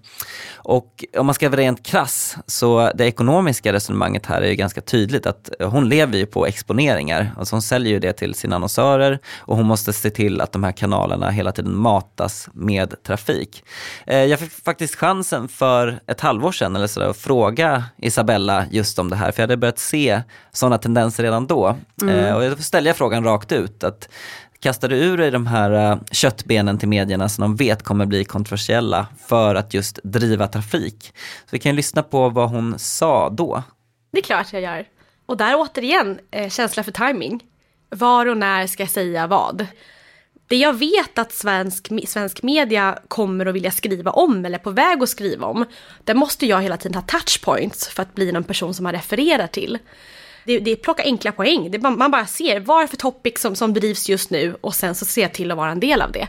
Och 0.56 1.06
om 1.18 1.26
man 1.26 1.36
ska 1.36 1.50
vara 1.50 1.62
rent 1.62 1.86
krass, 1.86 2.38
så 2.48 2.92
det 2.96 3.06
ekonomiska 3.06 3.74
resonemanget 3.74 4.26
här 4.26 4.42
är 4.42 4.48
ju 4.48 4.56
ganska 4.56 4.82
tydligt 4.82 5.26
att 5.26 5.50
hon 5.60 5.90
lever 5.90 6.18
ju 6.18 6.26
på 6.26 6.46
exponeringar. 6.46 7.32
Alltså 7.44 7.56
hon 7.56 7.62
säljer 7.62 7.94
ju 7.94 8.00
det 8.00 8.14
till 8.14 8.34
sina 8.36 8.56
annonsörer 8.56 9.20
och 9.40 9.58
hon 9.58 9.66
måste 9.66 9.94
se 9.94 10.10
till 10.10 10.42
att 10.42 10.52
de 10.52 10.64
här 10.64 10.72
kanalerna 10.72 11.30
hela 11.30 11.52
tiden 11.52 11.78
matas 11.78 12.50
med 12.54 13.04
trafik. 13.04 13.64
Eh, 14.06 14.18
Jag 14.18 14.40
fick 14.40 14.52
faktiskt 14.52 14.96
chansen 14.96 15.48
för 15.48 16.00
ett 16.08 16.22
halvår 16.22 16.52
sedan 16.52 16.76
eller 16.76 16.88
så 16.88 17.00
där, 17.00 17.08
att 17.10 17.18
fråga 17.18 17.84
Isabella 17.98 18.66
just 18.72 19.00
om 19.00 19.10
det 19.10 19.16
här, 19.16 19.32
för 19.32 19.42
jag 19.42 19.48
hade 19.48 19.58
börjat 19.58 19.80
se 19.80 20.22
sådana 20.52 20.78
tendenser 20.78 21.24
redan 21.24 21.48
då. 21.48 21.76
Eh, 22.10 22.36
Och 22.36 22.50
då 22.50 22.56
ställde 22.56 22.90
jag 22.90 22.98
frågan 22.98 23.24
rakt 23.24 23.52
ut, 23.52 23.84
att 23.84 24.10
Kastar 24.60 24.90
du 24.90 24.96
ur 24.96 25.18
dig 25.18 25.32
de 25.32 25.48
här 25.48 25.92
eh, 25.92 25.98
köttbenen 26.12 26.78
till 26.78 26.88
medierna 26.88 27.30
som 27.30 27.42
de 27.42 27.56
vet 27.56 27.84
kommer 27.84 28.06
bli 28.06 28.26
kontroversiella 28.26 29.08
för 29.28 29.56
att 29.56 29.74
just 29.74 30.00
driva 30.04 30.48
trafik? 30.48 31.12
Så 31.42 31.48
vi 31.52 31.60
kan 31.60 31.72
ju 31.72 31.76
lyssna 31.76 32.04
på 32.04 32.30
vad 32.30 32.50
hon 32.50 32.80
sa 32.80 33.30
då. 33.30 33.64
Det 34.12 34.18
är 34.18 34.24
klart 34.24 34.54
jag 34.54 34.62
gör. 34.62 34.86
Och 35.34 35.38
där 35.38 35.56
återigen, 35.56 36.20
eh, 36.32 36.50
känsla 36.50 36.84
för 36.84 36.92
timing. 36.92 37.44
Var 37.90 38.26
och 38.26 38.38
när 38.38 38.68
ska 38.68 38.84
jag 38.84 38.90
säga 38.90 39.28
vad? 39.28 39.68
Det 40.48 40.56
jag 40.56 40.74
vet 40.74 41.18
att 41.18 41.32
svensk, 41.32 41.88
svensk 42.08 42.44
media 42.44 43.00
kommer 43.08 43.46
att 43.46 43.56
vilja 43.56 43.72
skriva 43.72 44.12
om 44.12 44.46
eller 44.46 44.60
är 44.60 44.64
på 44.64 44.70
väg 44.70 45.04
att 45.04 45.10
skriva 45.10 45.48
om, 45.48 45.66
där 46.04 46.14
måste 46.14 46.46
jag 46.46 46.62
hela 46.62 46.78
tiden 46.78 46.96
ha 46.96 47.02
touchpoints 47.02 47.88
för 47.88 48.04
att 48.04 48.16
bli 48.16 48.32
någon 48.32 48.44
person 48.44 48.74
som 48.74 48.84
man 48.84 48.94
refererar 48.94 49.48
till. 49.48 49.78
Det, 50.46 50.60
det 50.60 50.72
är 50.72 50.76
plocka 50.76 51.04
enkla 51.04 51.32
poäng, 51.32 51.72
det, 51.72 51.80
man 51.80 52.12
bara 52.12 52.26
ser 52.26 52.60
vad 52.60 52.84
är 52.84 52.88
för 52.88 52.98
topic 52.98 53.40
som, 53.40 53.56
som 53.56 53.74
drivs 53.74 54.10
just 54.10 54.30
nu 54.30 54.56
och 54.62 54.76
sen 54.76 54.96
så 54.96 55.06
ser 55.06 55.22
jag 55.22 55.34
till 55.34 55.52
att 55.52 55.58
vara 55.58 55.72
en 55.72 55.80
del 55.80 56.02
av 56.02 56.12
det. 56.12 56.28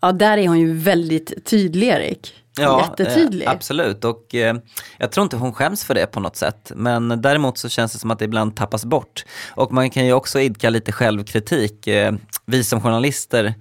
Ja, 0.00 0.12
där 0.12 0.38
är 0.38 0.48
hon 0.48 0.60
ju 0.60 0.72
väldigt 0.72 1.46
tydlig 1.46 1.88
Erik. 1.88 2.34
Jättetydlig. 2.58 3.46
Eh, 3.46 3.52
absolut, 3.52 4.04
och 4.04 4.34
eh, 4.34 4.56
jag 4.98 5.12
tror 5.12 5.22
inte 5.22 5.36
hon 5.36 5.52
skäms 5.52 5.84
för 5.84 5.94
det 5.94 6.06
på 6.06 6.20
något 6.20 6.36
sätt. 6.36 6.72
Men 6.74 7.22
däremot 7.22 7.58
så 7.58 7.68
känns 7.68 7.92
det 7.92 7.98
som 7.98 8.10
att 8.10 8.18
det 8.18 8.24
ibland 8.24 8.56
tappas 8.56 8.84
bort. 8.84 9.24
Och 9.50 9.72
man 9.72 9.90
kan 9.90 10.06
ju 10.06 10.12
också 10.12 10.40
idka 10.40 10.70
lite 10.70 10.92
självkritik. 10.92 11.86
Eh, 11.86 12.14
vi 12.46 12.64
som 12.64 12.80
journalister, 12.80 13.54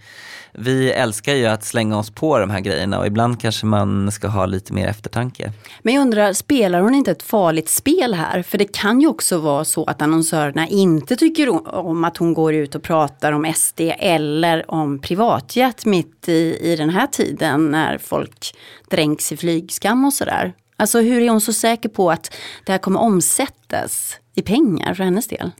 vi 0.51 0.91
älskar 0.91 1.33
ju 1.33 1.45
att 1.45 1.63
slänga 1.63 1.97
oss 1.97 2.09
på 2.09 2.39
de 2.39 2.49
här 2.49 2.59
grejerna 2.59 2.99
och 2.99 3.07
ibland 3.07 3.41
kanske 3.41 3.65
man 3.65 4.11
ska 4.11 4.27
ha 4.27 4.45
lite 4.45 4.73
mer 4.73 4.87
eftertanke. 4.87 5.51
Men 5.81 5.93
jag 5.93 6.01
undrar, 6.01 6.33
spelar 6.33 6.81
hon 6.81 6.95
inte 6.95 7.11
ett 7.11 7.23
farligt 7.23 7.69
spel 7.69 8.13
här? 8.13 8.41
För 8.41 8.57
det 8.57 8.73
kan 8.73 9.01
ju 9.01 9.07
också 9.07 9.37
vara 9.37 9.65
så 9.65 9.85
att 9.85 10.01
annonsörerna 10.01 10.67
inte 10.67 11.15
tycker 11.15 11.75
om 11.75 12.03
att 12.03 12.17
hon 12.17 12.33
går 12.33 12.53
ut 12.53 12.75
och 12.75 12.83
pratar 12.83 13.31
om 13.31 13.53
SD 13.55 13.81
eller 13.99 14.71
om 14.71 14.99
privatjet 14.99 15.85
mitt 15.85 16.29
i, 16.29 16.57
i 16.61 16.75
den 16.75 16.89
här 16.89 17.07
tiden 17.07 17.71
när 17.71 17.97
folk 17.97 18.55
dränks 18.89 19.31
i 19.31 19.37
flygskam 19.37 20.05
och 20.05 20.13
sådär. 20.13 20.53
Alltså 20.77 20.99
hur 20.99 21.21
är 21.21 21.29
hon 21.29 21.41
så 21.41 21.53
säker 21.53 21.89
på 21.89 22.11
att 22.11 22.33
det 22.65 22.71
här 22.71 22.79
kommer 22.79 22.99
omsättas 22.99 24.19
i 24.35 24.41
pengar 24.41 24.93
för 24.93 25.03
hennes 25.03 25.27
del? 25.27 25.51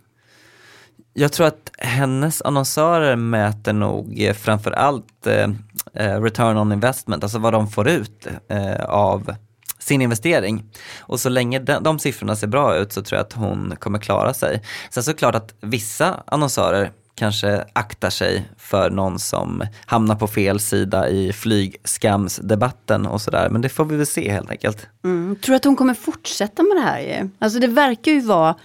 Jag 1.18 1.32
tror 1.32 1.48
att 1.48 1.72
hennes 1.78 2.42
annonsörer 2.42 3.16
mäter 3.16 3.74
nog 3.74 4.22
eh, 4.22 4.34
framförallt 4.34 5.28
eh, 5.28 5.50
eh, 5.94 6.22
return 6.22 6.58
on 6.58 6.72
investment, 6.72 7.24
alltså 7.24 7.40
vad 7.40 7.54
de 7.54 7.68
får 7.68 7.88
ut 7.88 8.28
eh, 8.50 8.86
av 8.86 9.36
sin 9.80 10.02
investering. 10.02 10.64
Och 11.00 11.20
så 11.20 11.30
länge 11.30 11.60
de, 11.60 11.84
de 11.84 12.00
siffrorna 12.00 12.36
ser 12.36 12.48
bra 12.48 12.76
ut 12.76 12.94
så 12.94 13.02
tror 13.02 13.18
jag 13.18 13.26
att 13.26 13.34
hon 13.34 13.76
kommer 13.80 14.00
klara 14.00 14.34
sig. 14.34 14.62
Sen 14.90 15.04
så 15.04 15.12
är 15.12 15.14
det 15.14 15.18
klart 15.20 15.36
att 15.36 15.54
vissa 15.62 16.24
annonsörer 16.26 16.92
kanske 17.16 17.66
aktar 17.74 18.10
sig 18.10 18.50
för 18.58 18.90
någon 18.90 19.20
som 19.20 19.64
hamnar 19.86 20.16
på 20.16 20.28
fel 20.28 20.60
sida 20.60 21.10
i 21.10 21.34
flygskamsdebatten 21.34 23.06
och 23.06 23.22
sådär. 23.22 23.50
Men 23.50 23.62
det 23.62 23.70
får 23.70 23.86
vi 23.86 23.96
väl 23.96 24.06
se 24.06 24.32
helt 24.32 24.50
enkelt. 24.50 24.88
Mm. 25.04 25.36
Tror 25.36 25.54
du 25.54 25.58
att 25.58 25.66
hon 25.66 25.76
kommer 25.76 25.94
fortsätta 25.94 26.64
med 26.64 26.78
det 26.78 26.82
här? 26.82 27.30
Alltså 27.40 27.60
det 27.60 27.68
verkar 27.68 28.12
ju 28.12 28.22
vara 28.22 28.56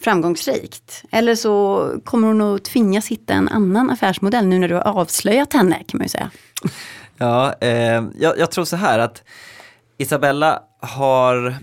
framgångsrikt. 0.00 1.04
Eller 1.10 1.34
så 1.34 1.86
kommer 2.04 2.28
hon 2.28 2.40
att 2.40 2.64
tvingas 2.64 3.08
hitta 3.08 3.34
en 3.34 3.48
annan 3.48 3.90
affärsmodell 3.90 4.46
nu 4.46 4.58
när 4.58 4.68
du 4.68 4.74
har 4.74 4.82
avslöjat 4.82 5.52
henne 5.52 5.82
kan 5.86 5.98
man 5.98 6.04
ju 6.04 6.08
säga. 6.08 6.30
Ja, 7.18 7.54
eh, 7.60 8.04
jag, 8.18 8.38
jag 8.38 8.50
tror 8.50 8.64
så 8.64 8.76
här 8.76 8.98
att 8.98 9.22
Isabella 9.98 10.62
har 10.80 11.56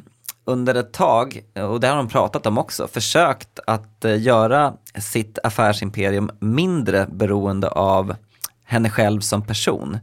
under 0.45 0.75
ett 0.75 0.93
tag, 0.93 1.41
och 1.71 1.79
det 1.79 1.87
har 1.87 1.95
de 1.95 2.07
pratat 2.07 2.45
om 2.45 2.57
också, 2.57 2.87
försökt 2.87 3.59
att 3.67 4.05
eh, 4.05 4.21
göra 4.21 4.73
sitt 4.97 5.39
affärsimperium 5.43 6.31
mindre 6.39 7.07
beroende 7.11 7.69
av 7.69 8.15
henne 8.65 8.89
själv 8.89 9.21
som 9.21 9.41
person. 9.41 9.97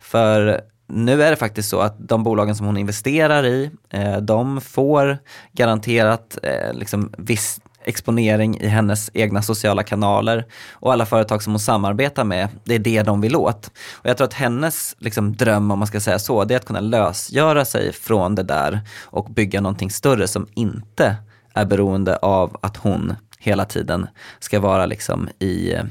För 0.00 0.60
nu 0.86 1.22
är 1.22 1.30
det 1.30 1.36
faktiskt 1.36 1.68
så 1.68 1.80
att 1.80 2.08
de 2.08 2.22
bolagen 2.22 2.56
som 2.56 2.66
hon 2.66 2.76
investerar 2.76 3.46
i, 3.46 3.70
eh, 3.90 4.16
de 4.16 4.60
får 4.60 5.18
garanterat 5.52 6.38
eh, 6.42 6.72
liksom 6.72 7.12
viss 7.18 7.60
exponering 7.90 8.60
i 8.60 8.66
hennes 8.66 9.10
egna 9.14 9.42
sociala 9.42 9.82
kanaler 9.82 10.44
och 10.72 10.92
alla 10.92 11.06
företag 11.06 11.42
som 11.42 11.52
hon 11.52 11.60
samarbetar 11.60 12.24
med, 12.24 12.48
det 12.64 12.74
är 12.74 12.78
det 12.78 13.02
de 13.02 13.20
vill 13.20 13.36
åt. 13.36 13.70
Och 13.92 14.08
jag 14.08 14.16
tror 14.16 14.24
att 14.24 14.34
hennes 14.34 14.96
liksom, 14.98 15.36
dröm, 15.36 15.70
om 15.70 15.78
man 15.78 15.88
ska 15.88 16.00
säga 16.00 16.18
så, 16.18 16.44
det 16.44 16.54
är 16.54 16.56
att 16.56 16.64
kunna 16.64 16.80
lösgöra 16.80 17.64
sig 17.64 17.92
från 17.92 18.34
det 18.34 18.42
där 18.42 18.80
och 19.02 19.30
bygga 19.30 19.60
någonting 19.60 19.90
större 19.90 20.28
som 20.28 20.46
inte 20.54 21.16
är 21.54 21.64
beroende 21.64 22.16
av 22.16 22.56
att 22.60 22.76
hon 22.76 23.14
hela 23.38 23.64
tiden 23.64 24.06
ska 24.38 24.60
vara 24.60 24.86
liksom 24.86 25.28
i 25.38 25.72
eh, 25.72 25.84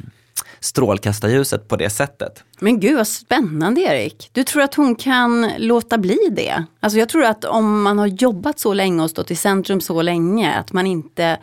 strålkastarljuset 0.60 1.68
på 1.68 1.76
det 1.76 1.90
sättet. 1.90 2.44
Men 2.60 2.80
gud 2.80 2.98
vad 2.98 3.08
spännande 3.08 3.82
Erik. 3.82 4.30
Du 4.32 4.44
tror 4.44 4.62
att 4.62 4.76
hon 4.76 4.96
kan 4.96 5.52
låta 5.58 5.98
bli 5.98 6.18
det? 6.32 6.64
Alltså 6.80 7.00
jag 7.00 7.10
tror 7.10 7.24
att 7.24 7.46
om 7.46 7.82
man 7.82 8.00
har 8.00 8.08
jobbat 8.08 8.60
så 8.60 8.74
länge 8.74 9.04
och 9.04 9.10
stått 9.10 9.32
i 9.32 9.36
centrum 9.36 9.82
så 9.82 10.02
länge 10.02 10.54
att 10.54 10.74
man 10.74 10.88
inte 10.88 11.38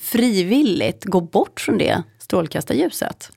frivilligt 0.00 1.04
gå 1.04 1.20
bort 1.20 1.60
från 1.60 1.78
det 1.78 2.02
strålkastarljuset? 2.18 3.30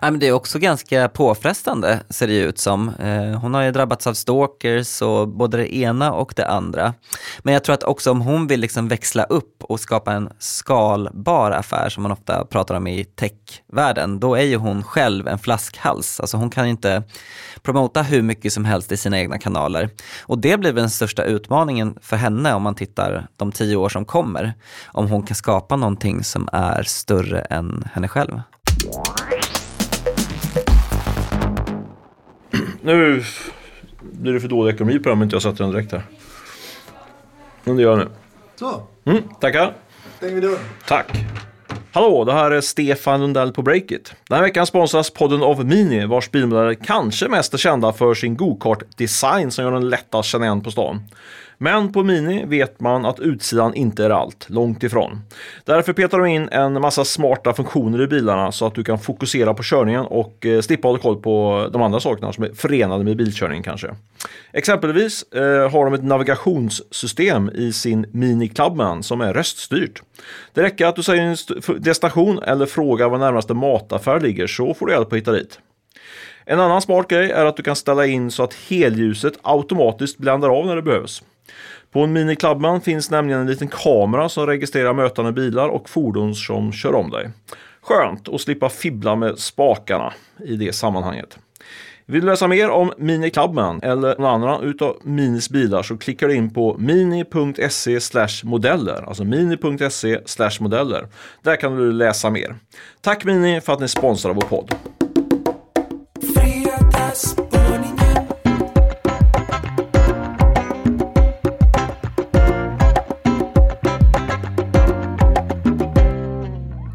Ja, 0.00 0.10
men 0.10 0.20
det 0.20 0.28
är 0.28 0.32
också 0.32 0.58
ganska 0.58 1.08
påfrestande 1.08 2.00
ser 2.10 2.26
det 2.26 2.36
ut 2.36 2.58
som. 2.58 2.88
Eh, 2.88 3.40
hon 3.40 3.54
har 3.54 3.62
ju 3.62 3.70
drabbats 3.70 4.06
av 4.06 4.14
stalkers 4.14 5.02
och 5.02 5.28
både 5.28 5.56
det 5.56 5.76
ena 5.76 6.12
och 6.12 6.32
det 6.36 6.46
andra. 6.46 6.94
Men 7.38 7.54
jag 7.54 7.64
tror 7.64 7.74
att 7.74 7.82
också 7.82 8.10
om 8.10 8.20
hon 8.20 8.46
vill 8.46 8.60
liksom 8.60 8.88
växla 8.88 9.24
upp 9.24 9.64
och 9.64 9.80
skapa 9.80 10.12
en 10.12 10.30
skalbar 10.38 11.50
affär 11.50 11.88
som 11.88 12.02
man 12.02 12.12
ofta 12.12 12.44
pratar 12.44 12.74
om 12.74 12.86
i 12.86 13.04
techvärlden, 13.04 14.20
då 14.20 14.34
är 14.34 14.42
ju 14.42 14.56
hon 14.56 14.82
själv 14.82 15.28
en 15.28 15.38
flaskhals. 15.38 16.20
Alltså 16.20 16.36
hon 16.36 16.50
kan 16.50 16.66
inte 16.66 17.02
promota 17.62 18.02
hur 18.02 18.22
mycket 18.22 18.52
som 18.52 18.64
helst 18.64 18.92
i 18.92 18.96
sina 18.96 19.18
egna 19.18 19.38
kanaler. 19.38 19.90
Och 20.22 20.38
det 20.38 20.60
blir 20.60 20.72
den 20.72 20.90
största 20.90 21.24
utmaningen 21.24 21.98
för 22.02 22.16
henne 22.16 22.54
om 22.54 22.62
man 22.62 22.74
tittar 22.74 23.26
de 23.36 23.52
tio 23.52 23.76
år 23.76 23.88
som 23.88 24.04
kommer. 24.04 24.54
Om 24.86 25.10
hon 25.10 25.22
kan 25.22 25.34
skapa 25.34 25.76
någonting 25.76 26.24
som 26.24 26.48
är 26.52 26.82
större 26.82 27.40
än 27.40 27.88
henne 27.92 28.08
själv. 28.08 28.40
Nu 32.82 33.22
blir 34.00 34.32
det 34.32 34.40
för 34.40 34.48
dålig 34.48 34.74
ekonomi 34.74 34.98
på 34.98 35.10
om 35.10 35.22
inte 35.22 35.34
jag 35.34 35.42
sätter 35.42 35.64
den 35.64 35.72
direkt 35.72 35.92
här. 35.92 36.02
Men 37.64 37.76
det 37.76 37.82
gör 37.82 37.90
jag 37.90 37.98
nu. 37.98 38.08
Så, 38.56 38.82
Mm, 39.04 39.22
tackar. 39.40 39.72
stänger 40.16 40.34
vi 40.34 40.40
dörren. 40.40 40.58
Tack. 40.88 41.06
Hallå, 41.92 42.24
det 42.24 42.32
här 42.32 42.50
är 42.50 42.60
Stefan 42.60 43.20
Lundell 43.20 43.52
på 43.52 43.62
Breakit. 43.62 44.14
Den 44.28 44.36
här 44.36 44.42
veckan 44.44 44.66
sponsras 44.66 45.10
podden 45.10 45.42
av 45.42 45.64
Mini, 45.66 46.06
vars 46.06 46.30
bilmodeller 46.30 46.74
kanske 46.74 47.28
mest 47.28 47.54
är 47.54 47.58
kända 47.58 47.92
för 47.92 48.14
sin 48.14 48.36
go-kart-design 48.36 49.50
som 49.50 49.64
gör 49.64 49.72
den 49.72 49.88
lätt 49.88 50.14
att 50.14 50.24
känna 50.24 50.44
igen 50.44 50.60
på 50.60 50.70
stan. 50.70 51.02
Men 51.62 51.92
på 51.92 52.02
Mini 52.02 52.44
vet 52.44 52.80
man 52.80 53.04
att 53.04 53.20
utsidan 53.20 53.74
inte 53.74 54.04
är 54.04 54.10
allt, 54.10 54.50
långt 54.50 54.82
ifrån. 54.82 55.22
Därför 55.64 55.92
petar 55.92 56.18
de 56.18 56.26
in 56.26 56.48
en 56.48 56.80
massa 56.80 57.04
smarta 57.04 57.52
funktioner 57.52 58.02
i 58.02 58.06
bilarna 58.06 58.52
så 58.52 58.66
att 58.66 58.74
du 58.74 58.84
kan 58.84 58.98
fokusera 58.98 59.54
på 59.54 59.62
körningen 59.62 60.00
och 60.00 60.46
eh, 60.46 60.60
slippa 60.60 60.88
hålla 60.88 60.98
koll 60.98 61.22
på 61.22 61.68
de 61.72 61.82
andra 61.82 62.00
sakerna 62.00 62.32
som 62.32 62.44
är 62.44 62.52
förenade 62.52 63.04
med 63.04 63.16
bilkörning 63.16 63.62
kanske. 63.62 63.94
Exempelvis 64.52 65.22
eh, 65.22 65.70
har 65.70 65.84
de 65.84 65.94
ett 65.94 66.04
navigationssystem 66.04 67.50
i 67.54 67.72
sin 67.72 68.06
Mini 68.12 68.48
Clubman 68.48 69.02
som 69.02 69.20
är 69.20 69.34
röststyrt. 69.34 70.02
Det 70.54 70.62
räcker 70.62 70.86
att 70.86 70.96
du 70.96 71.02
säger 71.02 71.22
en 71.22 71.36
destination 71.82 72.42
eller 72.42 72.66
frågar 72.66 73.08
var 73.08 73.18
närmaste 73.18 73.54
mataffär 73.54 74.20
ligger 74.20 74.46
så 74.46 74.74
får 74.74 74.86
du 74.86 74.92
hjälp 74.92 75.12
att 75.12 75.18
hitta 75.18 75.32
dit. 75.32 75.58
En 76.44 76.60
annan 76.60 76.82
smart 76.82 77.08
grej 77.08 77.30
är 77.30 77.44
att 77.44 77.56
du 77.56 77.62
kan 77.62 77.76
ställa 77.76 78.06
in 78.06 78.30
så 78.30 78.42
att 78.42 78.54
helljuset 78.54 79.34
automatiskt 79.42 80.18
bländar 80.18 80.48
av 80.48 80.66
när 80.66 80.76
det 80.76 80.82
behövs. 80.82 81.22
På 81.92 82.00
en 82.00 82.12
Mini 82.12 82.36
Clubman 82.36 82.80
finns 82.80 83.10
nämligen 83.10 83.40
en 83.40 83.46
liten 83.46 83.68
kamera 83.68 84.28
som 84.28 84.46
registrerar 84.46 84.92
mötande 84.92 85.32
bilar 85.32 85.68
och 85.68 85.88
fordon 85.88 86.34
som 86.34 86.72
kör 86.72 86.94
om 86.94 87.10
dig. 87.10 87.30
Skönt 87.82 88.28
att 88.28 88.40
slippa 88.40 88.68
fibbla 88.68 89.16
med 89.16 89.38
spakarna 89.38 90.12
i 90.44 90.56
det 90.56 90.72
sammanhanget. 90.72 91.38
Vill 92.10 92.20
du 92.20 92.26
läsa 92.26 92.48
mer 92.48 92.70
om 92.70 92.92
Mini 92.98 93.30
Clubman 93.30 93.80
eller 93.82 94.18
någon 94.18 94.42
annan 94.42 94.64
utav 94.64 94.96
Minis 95.02 95.50
bilar 95.50 95.82
så 95.82 95.98
klickar 95.98 96.28
du 96.28 96.34
in 96.34 96.54
på 96.54 96.76
mini.se 96.78 97.98
modeller. 98.44 99.04
Alltså 99.08 99.24
mini.se 99.24 100.18
modeller. 100.60 101.06
Där 101.42 101.56
kan 101.56 101.76
du 101.76 101.92
läsa 101.92 102.30
mer. 102.30 102.56
Tack 103.00 103.24
Mini 103.24 103.60
för 103.60 103.72
att 103.72 103.80
ni 103.80 103.88
sponsrar 103.88 104.34
vår 104.34 104.42
podd. 104.42 104.74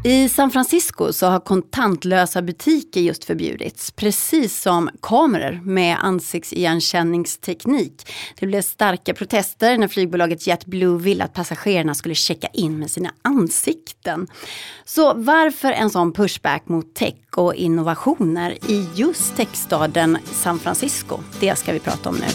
I 0.06 0.28
San 0.28 0.50
Francisco 0.50 1.12
så 1.12 1.26
har 1.26 1.40
kontantlösa 1.40 2.42
butiker 2.42 3.00
just 3.00 3.24
förbjudits, 3.24 3.90
precis 3.90 4.62
som 4.62 4.90
kameror 5.02 5.60
med 5.64 5.96
ansiktsigenkänningsteknik. 6.00 8.12
Det 8.38 8.46
blev 8.46 8.62
starka 8.62 9.14
protester 9.14 9.78
när 9.78 9.88
flygbolaget 9.88 10.46
JetBlue 10.46 10.98
ville 10.98 11.24
att 11.24 11.34
passagerarna 11.34 11.94
skulle 11.94 12.14
checka 12.14 12.48
in 12.52 12.78
med 12.78 12.90
sina 12.90 13.10
ansikten. 13.22 14.26
Så 14.84 15.14
varför 15.14 15.72
en 15.72 15.90
sån 15.90 16.12
pushback 16.12 16.68
mot 16.68 16.94
tech 16.94 17.14
och 17.36 17.54
innovationer 17.54 18.50
i 18.68 18.88
just 18.94 19.36
techstaden 19.36 20.18
San 20.24 20.58
Francisco? 20.58 21.18
Det 21.40 21.56
ska 21.56 21.72
vi 21.72 21.78
prata 21.78 22.08
om 22.08 22.16
nu. 22.16 22.26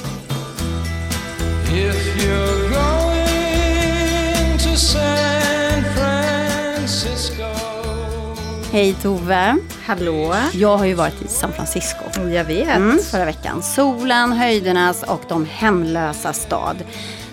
Hej 8.73 8.93
Tove! 8.93 9.57
Hallå? 9.85 10.35
Jag 10.53 10.77
har 10.77 10.85
ju 10.85 10.93
varit 10.93 11.21
i 11.21 11.27
San 11.27 11.53
Francisco. 11.53 12.19
Jag 12.19 12.45
vet. 12.45 12.67
Mm, 12.67 12.99
förra 12.99 13.25
veckan. 13.25 13.63
Solen, 13.63 14.31
höjdernas 14.31 15.03
och 15.03 15.21
de 15.29 15.45
hemlösa 15.45 16.33
stad. 16.33 16.83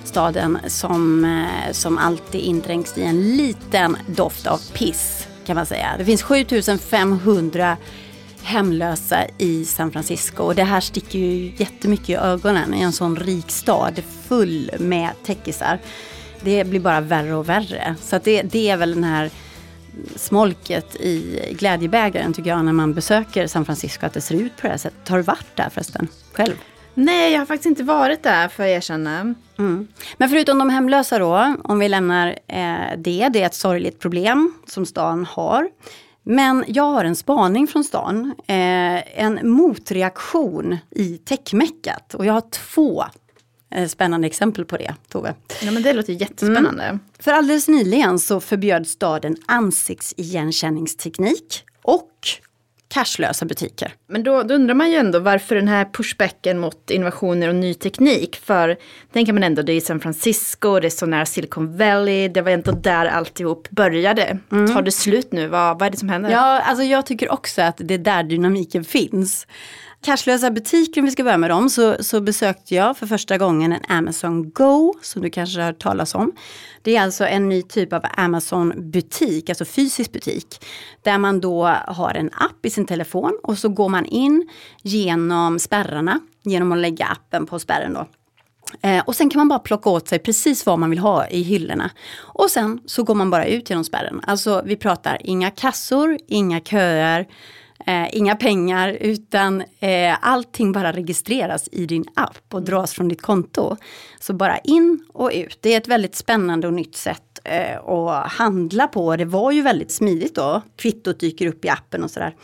Staden 0.04 0.58
som, 0.66 1.24
eh, 1.24 1.72
som 1.72 1.98
alltid 1.98 2.40
indränks 2.40 2.98
i 2.98 3.02
en 3.02 3.36
liten 3.36 3.96
doft 4.06 4.46
av 4.46 4.60
piss 4.74 5.28
kan 5.46 5.56
man 5.56 5.66
säga. 5.66 5.94
Det 5.98 6.04
finns 6.04 6.22
7500 6.22 7.76
hemlösa 8.42 9.18
i 9.38 9.64
San 9.64 9.92
Francisco. 9.92 10.42
Och 10.42 10.54
det 10.54 10.64
här 10.64 10.80
sticker 10.80 11.18
ju 11.18 11.52
jättemycket 11.56 12.08
i 12.08 12.14
ögonen 12.14 12.74
i 12.74 12.80
en 12.80 12.92
sån 12.92 13.16
rik 13.16 13.50
stad 13.50 14.02
full 14.28 14.70
med 14.78 15.10
täckisar. 15.24 15.78
Det 16.40 16.64
blir 16.64 16.80
bara 16.80 17.00
värre 17.00 17.34
och 17.34 17.48
värre. 17.48 17.94
Så 18.02 18.20
det, 18.24 18.42
det 18.42 18.70
är 18.70 18.76
väl 18.76 18.94
den 18.94 19.04
här 19.04 19.30
smolket 20.16 20.96
i 20.96 21.40
glädjebägaren 21.58 22.32
tycker 22.32 22.50
jag 22.50 22.64
när 22.64 22.72
man 22.72 22.94
besöker 22.94 23.46
San 23.46 23.64
Francisco 23.64 24.06
att 24.06 24.12
det 24.12 24.20
ser 24.20 24.34
ut 24.34 24.56
på 24.56 24.62
det 24.62 24.68
här 24.68 24.78
sättet. 24.78 25.08
Har 25.08 25.16
du 25.16 25.22
varit 25.22 25.56
där 25.56 25.68
förresten? 25.70 26.08
Själv? 26.32 26.54
Nej, 26.94 27.32
jag 27.32 27.40
har 27.40 27.46
faktiskt 27.46 27.66
inte 27.66 27.82
varit 27.82 28.22
där 28.22 28.48
får 28.48 28.64
jag 28.64 28.74
erkänna. 28.74 29.34
Mm. 29.58 29.88
Men 30.16 30.28
förutom 30.28 30.58
de 30.58 30.70
hemlösa 30.70 31.18
då, 31.18 31.56
om 31.64 31.78
vi 31.78 31.88
lämnar 31.88 32.28
eh, 32.46 32.98
det, 32.98 33.28
det 33.28 33.42
är 33.42 33.46
ett 33.46 33.54
sorgligt 33.54 33.98
problem 33.98 34.54
som 34.66 34.86
stan 34.86 35.24
har. 35.24 35.68
Men 36.22 36.64
jag 36.66 36.84
har 36.84 37.04
en 37.04 37.16
spaning 37.16 37.66
från 37.66 37.84
stan, 37.84 38.34
eh, 38.46 39.20
en 39.22 39.40
motreaktion 39.42 40.76
i 40.90 41.18
techmeckat. 41.18 42.14
Och 42.14 42.26
jag 42.26 42.32
har 42.32 42.42
två 42.50 43.04
spännande 43.88 44.26
exempel 44.26 44.64
på 44.64 44.76
det, 44.76 44.94
Tove. 45.08 45.34
Ja, 45.62 45.70
men 45.70 45.82
det 45.82 45.92
låter 45.92 46.12
jättespännande. 46.12 46.98
För 47.18 47.32
alldeles 47.32 47.68
nyligen 47.68 48.18
så 48.18 48.40
förbjöd 48.40 48.86
staden 48.86 49.36
ansiktsigenkänningsteknik 49.46 51.64
och 51.82 52.10
cashlösa 52.88 53.44
butiker. 53.44 53.94
Men 54.06 54.22
då, 54.22 54.42
då 54.42 54.54
undrar 54.54 54.74
man 54.74 54.90
ju 54.90 54.96
ändå 54.96 55.18
varför 55.18 55.54
den 55.54 55.68
här 55.68 55.88
pushbacken 55.92 56.58
mot 56.58 56.90
innovationer 56.90 57.48
och 57.48 57.54
ny 57.54 57.74
teknik. 57.74 58.36
För 58.36 58.76
tänker 59.12 59.32
man 59.32 59.42
ändå, 59.42 59.62
det 59.62 59.72
är 59.72 59.80
San 59.80 60.00
Francisco, 60.00 60.80
det 60.80 60.88
är 60.88 60.90
så 60.90 61.06
nära 61.06 61.26
Silicon 61.26 61.76
Valley, 61.76 62.28
det 62.28 62.42
var 62.42 62.50
ändå 62.50 62.72
där 62.72 63.06
alltihop 63.06 63.70
började. 63.70 64.38
Tar 64.50 64.82
det 64.82 64.92
slut 64.92 65.32
nu? 65.32 65.48
Vad, 65.48 65.78
vad 65.78 65.86
är 65.86 65.90
det 65.90 65.96
som 65.96 66.08
händer? 66.08 66.30
Ja, 66.30 66.60
alltså 66.60 66.84
jag 66.84 67.06
tycker 67.06 67.32
också 67.32 67.62
att 67.62 67.76
det 67.78 67.94
är 67.94 67.98
där 67.98 68.22
dynamiken 68.22 68.84
finns. 68.84 69.46
Cashlösa 70.00 70.50
butiker, 70.50 71.00
om 71.00 71.04
vi 71.04 71.10
ska 71.10 71.24
börja 71.24 71.38
med 71.38 71.50
dem, 71.50 71.70
så, 71.70 71.96
så 72.00 72.20
besökte 72.20 72.74
jag 72.74 72.96
för 72.96 73.06
första 73.06 73.38
gången 73.38 73.72
en 73.72 73.96
Amazon 73.96 74.50
Go, 74.50 74.94
som 75.02 75.22
du 75.22 75.30
kanske 75.30 75.60
har 75.60 75.66
hört 75.66 75.78
talas 75.78 76.14
om. 76.14 76.32
Det 76.82 76.96
är 76.96 77.02
alltså 77.02 77.26
en 77.26 77.48
ny 77.48 77.62
typ 77.62 77.92
av 77.92 78.04
Amazon-butik, 78.16 79.48
alltså 79.48 79.64
fysisk 79.64 80.12
butik, 80.12 80.64
där 81.02 81.18
man 81.18 81.40
då 81.40 81.64
har 81.86 82.14
en 82.14 82.30
app 82.32 82.66
i 82.66 82.70
sin 82.70 82.86
telefon 82.86 83.38
och 83.42 83.58
så 83.58 83.68
går 83.68 83.88
man 83.88 84.04
in 84.04 84.48
genom 84.82 85.58
spärrarna, 85.58 86.20
genom 86.42 86.72
att 86.72 86.78
lägga 86.78 87.06
appen 87.06 87.46
på 87.46 87.58
spärren 87.58 87.94
då. 87.94 88.06
Eh, 88.82 89.02
och 89.06 89.16
sen 89.16 89.30
kan 89.30 89.38
man 89.38 89.48
bara 89.48 89.58
plocka 89.58 89.90
åt 89.90 90.08
sig 90.08 90.18
precis 90.18 90.66
vad 90.66 90.78
man 90.78 90.90
vill 90.90 90.98
ha 90.98 91.28
i 91.28 91.42
hyllorna. 91.42 91.90
Och 92.18 92.50
sen 92.50 92.80
så 92.86 93.02
går 93.02 93.14
man 93.14 93.30
bara 93.30 93.46
ut 93.46 93.70
genom 93.70 93.84
spärren. 93.84 94.20
Alltså 94.26 94.62
vi 94.64 94.76
pratar 94.76 95.18
inga 95.24 95.50
kassor, 95.50 96.18
inga 96.26 96.60
köer, 96.60 97.26
eh, 97.88 98.16
inga 98.16 98.36
pengar 98.36 98.88
utan 99.00 99.60
eh, 99.80 100.16
allting 100.20 100.72
bara 100.72 100.92
registreras 100.92 101.68
i 101.72 101.86
din 101.86 102.04
app 102.14 102.54
och 102.54 102.62
dras 102.62 102.92
från 102.92 103.08
ditt 103.08 103.22
konto. 103.22 103.76
Så 104.20 104.32
bara 104.32 104.58
in 104.58 105.04
och 105.12 105.30
ut. 105.34 105.58
Det 105.60 105.74
är 105.74 105.76
ett 105.76 105.88
väldigt 105.88 106.14
spännande 106.14 106.66
och 106.66 106.72
nytt 106.72 106.96
sätt 106.96 107.38
eh, 107.44 107.88
att 107.88 108.32
handla 108.32 108.88
på. 108.88 109.16
Det 109.16 109.24
var 109.24 109.52
ju 109.52 109.62
väldigt 109.62 109.90
smidigt 109.90 110.34
då. 110.34 110.62
Kvittot 110.76 111.20
dyker 111.20 111.46
upp 111.46 111.64
i 111.64 111.68
appen 111.68 112.04
och 112.04 112.10
sådär. 112.10 112.34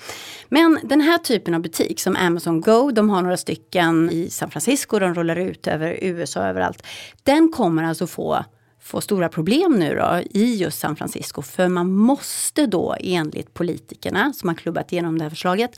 Men 0.49 0.79
den 0.83 1.01
här 1.01 1.19
typen 1.19 1.55
av 1.55 1.61
butik 1.61 2.01
som 2.01 2.17
Amazon 2.17 2.61
Go, 2.61 2.91
de 2.91 3.11
har 3.11 3.23
några 3.23 3.37
stycken 3.37 4.11
i 4.11 4.31
San 4.31 4.51
Francisco, 4.51 4.99
de 4.99 5.15
rullar 5.15 5.37
ut 5.37 5.67
över 5.67 5.99
USA 6.03 6.41
överallt. 6.41 6.87
Den 7.23 7.53
kommer 7.53 7.85
alltså 7.85 8.07
få 8.07 8.45
få 8.85 9.01
stora 9.01 9.29
problem 9.29 9.79
nu 9.79 9.95
då 9.95 10.21
i 10.31 10.55
just 10.57 10.79
San 10.79 10.97
Francisco. 10.97 11.43
För 11.43 11.69
man 11.69 11.93
måste 11.93 12.67
då 12.67 12.97
enligt 13.01 13.55
politikerna 13.55 14.33
som 14.33 14.49
har 14.49 14.57
klubbat 14.57 14.93
igenom 14.93 15.19
det 15.19 15.25
här 15.25 15.31
förslaget 15.31 15.71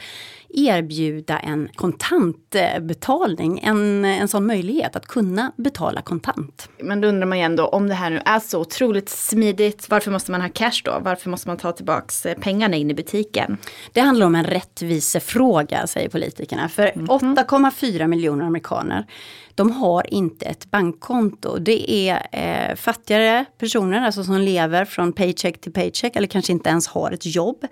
erbjuda 0.56 1.38
en 1.38 1.68
kontantbetalning, 1.74 3.60
en, 3.62 4.04
en 4.04 4.28
sån 4.28 4.46
möjlighet 4.46 4.96
att 4.96 5.06
kunna 5.06 5.52
betala 5.56 6.02
kontant. 6.02 6.68
Men 6.78 7.00
då 7.00 7.08
undrar 7.08 7.26
man 7.26 7.38
ju 7.38 7.44
ändå, 7.44 7.66
om 7.66 7.88
det 7.88 7.94
här 7.94 8.10
nu 8.10 8.20
är 8.24 8.38
så 8.38 8.60
otroligt 8.60 9.08
smidigt, 9.08 9.90
varför 9.90 10.10
måste 10.10 10.30
man 10.30 10.40
ha 10.40 10.48
cash 10.48 10.82
då? 10.84 10.98
Varför 11.00 11.30
måste 11.30 11.48
man 11.48 11.56
ta 11.56 11.72
tillbaks 11.72 12.26
eh, 12.26 12.38
pengarna 12.38 12.76
in 12.76 12.90
i 12.90 12.94
butiken? 12.94 13.56
Det 13.92 14.00
handlar 14.00 14.26
om 14.26 14.34
en 14.34 14.44
rättvisefråga, 14.44 15.86
säger 15.86 16.08
politikerna. 16.08 16.68
För 16.68 16.86
8,4 16.86 18.06
miljoner 18.06 18.44
amerikaner, 18.44 19.06
de 19.54 19.70
har 19.70 20.14
inte 20.14 20.46
ett 20.46 20.70
bankkonto. 20.70 21.58
Det 21.58 22.08
är 22.08 22.26
eh, 22.32 22.76
fattigare 22.76 23.44
personer, 23.58 24.06
alltså 24.06 24.24
som 24.24 24.40
lever 24.40 24.84
från 24.84 25.12
paycheck 25.12 25.60
till 25.60 25.72
paycheck, 25.72 26.16
eller 26.16 26.26
kanske 26.26 26.52
inte 26.52 26.68
ens 26.68 26.88
har 26.88 27.10
ett 27.10 27.26
jobb. 27.26 27.66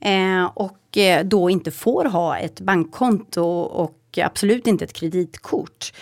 Eh, 0.00 0.44
och 0.54 0.98
eh, 0.98 1.24
då 1.24 1.50
inte 1.50 1.70
får 1.70 2.04
ha 2.04 2.38
ett 2.38 2.60
bankkonto 2.60 3.44
och 3.60 4.18
absolut 4.22 4.66
inte 4.66 4.84
ett 4.84 4.92
kreditkort. 4.92 5.92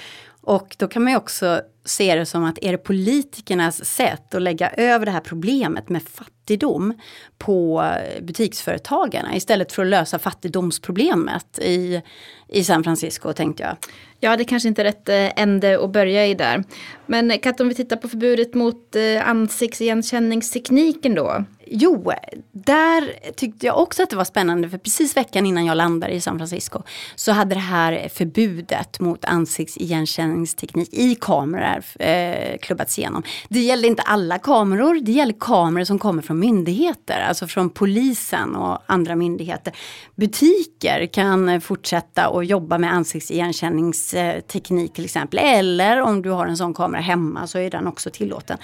Och 0.41 0.76
då 0.78 0.89
kan 0.89 1.02
man 1.02 1.13
ju 1.13 1.17
också 1.17 1.61
se 1.85 2.15
det 2.15 2.26
som 2.26 2.45
att 2.45 2.59
är 2.63 2.73
det 2.73 2.78
politikernas 2.78 3.85
sätt 3.85 4.35
att 4.35 4.43
lägga 4.43 4.71
över 4.71 5.07
det 5.07 5.13
här 5.13 5.21
problemet 5.21 5.89
med 5.89 6.02
fattigdom 6.02 6.95
på 7.39 7.85
butiksföretagarna 8.23 9.37
istället 9.37 9.73
för 9.73 9.83
att 9.83 9.89
lösa 9.89 10.19
fattigdomsproblemet 10.19 11.59
i, 11.59 12.02
i 12.49 12.65
San 12.65 12.85
Francisco 12.85 13.33
tänkte 13.33 13.63
jag. 13.63 13.76
Ja, 14.21 14.37
det 14.37 14.45
kanske 14.45 14.69
inte 14.69 14.83
är 14.83 14.85
rätt 14.85 15.09
eh, 15.09 15.43
ände 15.43 15.85
att 15.85 15.91
börja 15.91 16.26
i 16.26 16.35
där. 16.35 16.65
Men 17.07 17.30
eh, 17.30 17.39
Kat, 17.39 17.61
om 17.61 17.69
vi 17.69 17.75
tittar 17.75 17.97
på 17.97 18.09
förbudet 18.09 18.54
mot 18.54 18.97
ansiktsigenkänningstekniken 19.23 21.15
då. 21.15 21.45
Jo, 21.67 22.13
där 22.53 23.33
tyckte 23.37 23.67
jag 23.67 23.79
också 23.79 24.03
att 24.03 24.11
det 24.11 24.17
var 24.17 24.25
spännande 24.25 24.69
för 24.69 24.79
precis 24.79 25.17
veckan 25.17 25.47
innan 25.47 25.65
jag 25.65 25.77
landade 25.77 26.13
i 26.13 26.21
San 26.21 26.39
Francisco 26.39 26.83
så 27.15 27.33
hade 27.33 27.55
det 27.55 27.61
här 27.61 28.09
förbudet 28.09 29.00
mot 29.00 29.25
ansiktsigenkänningsteknik 29.25 30.89
i 30.93 31.15
kameror 31.15 31.85
eh, 31.99 32.59
klubbats 32.59 32.99
igenom. 32.99 33.23
Det 33.49 33.61
gällde 33.61 33.87
inte 33.87 34.03
alla 34.03 34.39
kameror, 34.39 35.00
det 35.03 35.13
gällde 35.13 35.35
kameror 35.41 35.85
som 35.85 35.99
kommer 35.99 36.23
från 36.23 36.39
myndigheter, 36.39 37.21
alltså 37.21 37.47
från 37.47 37.71
polisen 37.71 38.57
och 38.57 38.79
andra 38.87 39.17
myndigheter. 39.17 39.73
Butiker 40.15 41.07
kan 41.07 41.61
fortsätta 41.61 42.27
att 42.27 42.47
jobba 42.47 42.79
med 42.79 42.93
ansiktsigenkänningsteknik 42.93 44.93
till 44.93 45.05
exempel, 45.05 45.39
eller 45.43 46.00
om 46.00 46.23
du 46.23 46.31
har 46.31 46.47
en 46.47 46.57
sån 46.57 46.75
kamera 46.75 47.00
hemma 47.00 47.47
så 47.47 47.59
är 47.59 47.71
den 47.71 47.87
också 47.87 48.11
tillåten. 48.11 48.59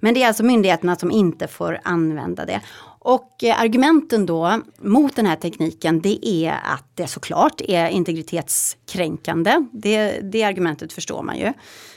Men 0.00 0.14
det 0.14 0.22
är 0.22 0.28
alltså 0.28 0.42
myndigheterna 0.42 0.96
som 0.96 1.10
inte 1.10 1.48
får 1.48 1.80
använda 1.82 2.45
det. 2.46 2.60
Och 3.06 3.44
eh, 3.44 3.60
argumenten 3.60 4.26
då 4.26 4.60
mot 4.78 5.16
den 5.16 5.26
här 5.26 5.36
tekniken 5.36 6.00
det 6.00 6.28
är 6.28 6.52
att 6.52 6.84
det 6.94 7.06
såklart 7.06 7.60
är 7.60 7.88
integritetskränkande. 7.88 9.66
Det, 9.72 10.20
det 10.20 10.42
argumentet 10.42 10.92
förstår 10.92 11.22
man 11.22 11.38
ju. 11.38 11.52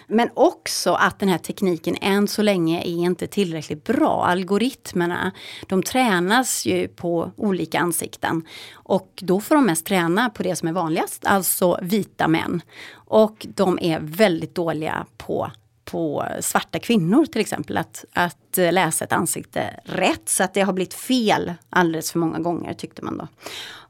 Men 0.07 0.29
också 0.33 0.93
att 0.93 1.19
den 1.19 1.29
här 1.29 1.37
tekniken 1.37 1.95
än 2.01 2.27
så 2.27 2.41
länge 2.41 2.81
är 2.81 3.05
inte 3.05 3.27
tillräckligt 3.27 3.83
bra. 3.83 4.25
Algoritmerna, 4.25 5.31
de 5.67 5.83
tränas 5.83 6.65
ju 6.65 6.87
på 6.87 7.31
olika 7.35 7.79
ansikten. 7.79 8.43
Och 8.73 9.09
då 9.21 9.41
får 9.41 9.55
de 9.55 9.65
mest 9.65 9.85
träna 9.85 10.29
på 10.29 10.43
det 10.43 10.55
som 10.55 10.67
är 10.67 10.73
vanligast, 10.73 11.25
alltså 11.25 11.79
vita 11.81 12.27
män. 12.27 12.61
Och 12.93 13.47
de 13.55 13.79
är 13.81 13.99
väldigt 14.01 14.55
dåliga 14.55 15.05
på 15.17 15.51
på 15.91 16.25
svarta 16.39 16.79
kvinnor 16.79 17.25
till 17.25 17.41
exempel. 17.41 17.77
Att, 17.77 18.05
att 18.13 18.57
eh, 18.57 18.73
läsa 18.73 19.05
ett 19.05 19.13
ansikte 19.13 19.79
rätt. 19.83 20.29
Så 20.29 20.43
att 20.43 20.53
det 20.53 20.61
har 20.61 20.73
blivit 20.73 20.93
fel 20.93 21.53
alldeles 21.69 22.11
för 22.11 22.19
många 22.19 22.39
gånger 22.39 22.73
tyckte 22.73 23.01
man 23.01 23.17
då. 23.17 23.27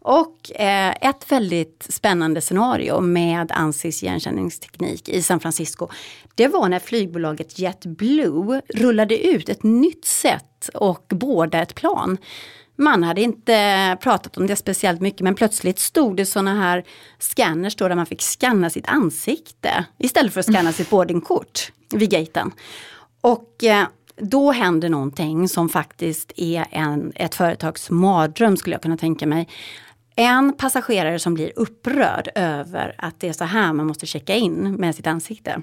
Och 0.01 0.51
eh, 0.61 0.95
ett 1.01 1.31
väldigt 1.31 1.87
spännande 1.89 2.41
scenario 2.41 3.01
med 3.01 3.51
ansiktsigenkänningsteknik 3.51 5.09
i 5.09 5.21
San 5.21 5.39
Francisco. 5.39 5.87
Det 6.35 6.47
var 6.47 6.69
när 6.69 6.79
flygbolaget 6.79 7.59
JetBlue 7.59 8.61
rullade 8.69 9.27
ut 9.27 9.49
ett 9.49 9.63
nytt 9.63 10.05
sätt 10.05 10.69
att 10.73 11.07
båda 11.07 11.61
ett 11.61 11.75
plan. 11.75 12.17
Man 12.79 13.03
hade 13.03 13.21
inte 13.21 13.97
pratat 14.01 14.37
om 14.37 14.47
det 14.47 14.55
speciellt 14.55 15.01
mycket 15.01 15.21
men 15.21 15.35
plötsligt 15.35 15.79
stod 15.79 16.17
det 16.17 16.25
sådana 16.25 16.55
här 16.55 16.83
scanners 17.19 17.75
då 17.75 17.87
där 17.87 17.95
man 17.95 18.05
fick 18.05 18.21
scanna 18.21 18.69
sitt 18.69 18.87
ansikte 18.87 19.85
istället 19.97 20.33
för 20.33 20.39
att 20.39 20.45
scanna 20.45 20.71
sitt 20.71 20.89
boardingkort 20.89 21.71
vid 21.93 22.09
gaten. 22.09 22.51
Och 23.21 23.63
eh, 23.63 23.87
då 24.15 24.51
händer 24.51 24.89
någonting 24.89 25.49
som 25.49 25.69
faktiskt 25.69 26.31
är 26.35 26.65
en, 26.71 27.11
ett 27.15 27.35
företags 27.35 27.89
mardröm 27.89 28.57
skulle 28.57 28.73
jag 28.73 28.81
kunna 28.81 28.97
tänka 28.97 29.27
mig. 29.27 29.47
En 30.15 30.53
passagerare 30.53 31.19
som 31.19 31.33
blir 31.33 31.51
upprörd 31.55 32.29
över 32.35 32.95
att 32.97 33.19
det 33.19 33.29
är 33.29 33.33
så 33.33 33.43
här 33.43 33.73
man 33.73 33.87
måste 33.87 34.05
checka 34.05 34.35
in 34.35 34.75
med 34.75 34.95
sitt 34.95 35.07
ansikte. 35.07 35.61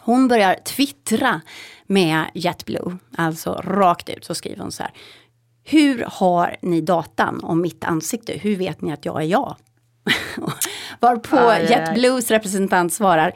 Hon 0.00 0.28
börjar 0.28 0.54
twittra 0.54 1.40
med 1.86 2.24
JetBlue, 2.34 2.98
alltså 3.16 3.62
rakt 3.64 4.08
ut 4.08 4.24
så 4.24 4.34
skriver 4.34 4.62
hon 4.62 4.72
så 4.72 4.82
här. 4.82 4.92
Hur 5.68 6.04
har 6.08 6.56
ni 6.62 6.80
datan 6.80 7.40
om 7.44 7.60
mitt 7.60 7.84
ansikte? 7.84 8.32
Hur 8.32 8.56
vet 8.56 8.80
ni 8.80 8.92
att 8.92 9.04
jag 9.04 9.22
är 9.22 9.26
jag? 9.26 9.56
Varpå 11.00 11.36
Aj. 11.36 11.66
JetBlues 11.70 12.30
representant 12.30 12.92
svarar 12.92 13.32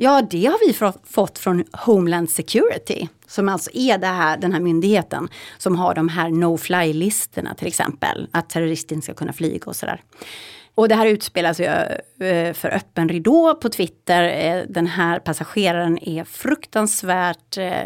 Ja, 0.00 0.22
det 0.30 0.46
har 0.46 0.66
vi 0.68 0.96
fått- 1.04 1.38
från 1.38 1.64
Homeland 1.72 2.30
Security. 2.30 3.08
Som 3.26 3.48
alltså 3.48 3.70
är 3.74 3.98
det 3.98 4.06
här, 4.06 4.36
den 4.36 4.52
här 4.52 4.60
myndigheten 4.60 5.28
som 5.58 5.76
har 5.76 5.94
de 5.94 6.08
här 6.08 6.28
no-fly-listorna 6.30 7.54
till 7.54 7.66
exempel. 7.68 8.28
Att 8.32 8.50
terrorister 8.50 8.94
inte 8.94 9.04
ska 9.04 9.14
kunna 9.14 9.32
flyga 9.32 9.66
och 9.66 9.76
sådär. 9.76 10.02
Och 10.78 10.88
det 10.88 10.94
här 10.94 11.06
utspelas 11.06 11.60
ju 11.60 11.64
eh, 11.64 12.52
för 12.52 12.74
öppen 12.74 13.08
ridå 13.08 13.54
på 13.54 13.68
Twitter. 13.68 14.22
Eh, 14.22 14.64
den 14.68 14.86
här 14.86 15.18
passageraren 15.18 16.08
är 16.08 16.24
fruktansvärt 16.24 17.58
eh, 17.58 17.82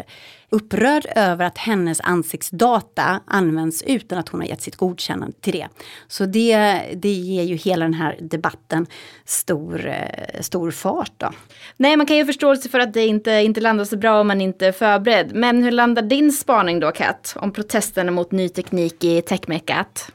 upprörd 0.49 1.05
över 1.15 1.45
att 1.45 1.57
hennes 1.57 2.01
ansiktsdata 2.01 3.21
används 3.27 3.83
utan 3.83 4.17
att 4.19 4.29
hon 4.29 4.41
har 4.41 4.47
gett 4.47 4.61
sitt 4.61 4.75
godkännande 4.75 5.37
till 5.41 5.53
det. 5.53 5.67
Så 6.07 6.25
det, 6.25 6.81
det 6.95 7.09
ger 7.09 7.43
ju 7.43 7.55
hela 7.55 7.85
den 7.85 7.93
här 7.93 8.17
debatten 8.21 8.85
stor, 9.25 9.93
stor 10.39 10.71
fart. 10.71 11.13
Då. 11.17 11.31
Nej, 11.77 11.97
man 11.97 12.05
kan 12.05 12.15
ju 12.15 12.23
ha 12.23 12.27
förståelse 12.27 12.69
för 12.69 12.79
att 12.79 12.93
det 12.93 13.05
inte, 13.05 13.31
inte 13.31 13.61
landar 13.61 13.85
så 13.85 13.97
bra 13.97 14.21
om 14.21 14.27
man 14.27 14.41
inte 14.41 14.67
är 14.67 14.71
förberedd. 14.71 15.35
Men 15.35 15.63
hur 15.63 15.71
landar 15.71 16.01
din 16.01 16.31
spaning 16.31 16.79
då, 16.79 16.91
Kat? 16.91 17.35
Om 17.39 17.53
protesterna 17.53 18.11
mot 18.11 18.31
ny 18.31 18.49
teknik 18.49 19.03
i 19.03 19.21
techmeckat? 19.21 20.11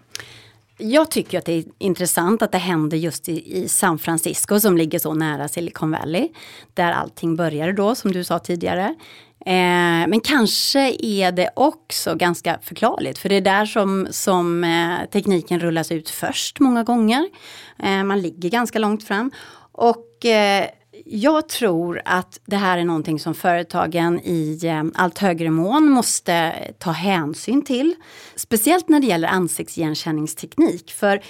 Jag 0.80 1.10
tycker 1.10 1.38
att 1.38 1.44
det 1.44 1.52
är 1.52 1.64
intressant 1.78 2.42
att 2.42 2.52
det 2.52 2.58
händer 2.58 2.96
just 2.96 3.28
i, 3.28 3.58
i 3.58 3.68
San 3.68 3.98
Francisco 3.98 4.60
som 4.60 4.76
ligger 4.76 4.98
så 4.98 5.14
nära 5.14 5.48
Silicon 5.48 5.90
Valley. 5.90 6.28
Där 6.74 6.92
allting 6.92 7.36
började 7.36 7.72
då, 7.72 7.94
som 7.94 8.12
du 8.12 8.24
sa 8.24 8.38
tidigare. 8.38 8.94
Eh, 9.46 10.08
men 10.08 10.20
kanske 10.20 10.96
är 10.98 11.32
det 11.32 11.50
också 11.56 12.14
ganska 12.14 12.58
förklarligt, 12.62 13.18
för 13.18 13.28
det 13.28 13.34
är 13.34 13.40
där 13.40 13.66
som, 13.66 14.08
som 14.10 14.64
eh, 14.64 15.10
tekniken 15.12 15.60
rullas 15.60 15.92
ut 15.92 16.10
först 16.10 16.60
många 16.60 16.84
gånger. 16.84 17.28
Eh, 17.78 18.04
man 18.04 18.20
ligger 18.20 18.50
ganska 18.50 18.78
långt 18.78 19.04
fram. 19.04 19.30
Och 19.72 20.24
eh, 20.24 20.66
jag 21.10 21.48
tror 21.48 22.02
att 22.04 22.40
det 22.44 22.56
här 22.56 22.78
är 22.78 22.84
någonting 22.84 23.20
som 23.20 23.34
företagen 23.34 24.20
i 24.20 24.60
eh, 24.62 24.84
allt 24.94 25.18
högre 25.18 25.50
mån 25.50 25.88
måste 25.88 26.54
ta 26.78 26.90
hänsyn 26.90 27.64
till. 27.64 27.94
Speciellt 28.36 28.88
när 28.88 29.00
det 29.00 29.06
gäller 29.06 29.28
ansiktsigenkänningsteknik. 29.28 30.92
För 30.92 31.20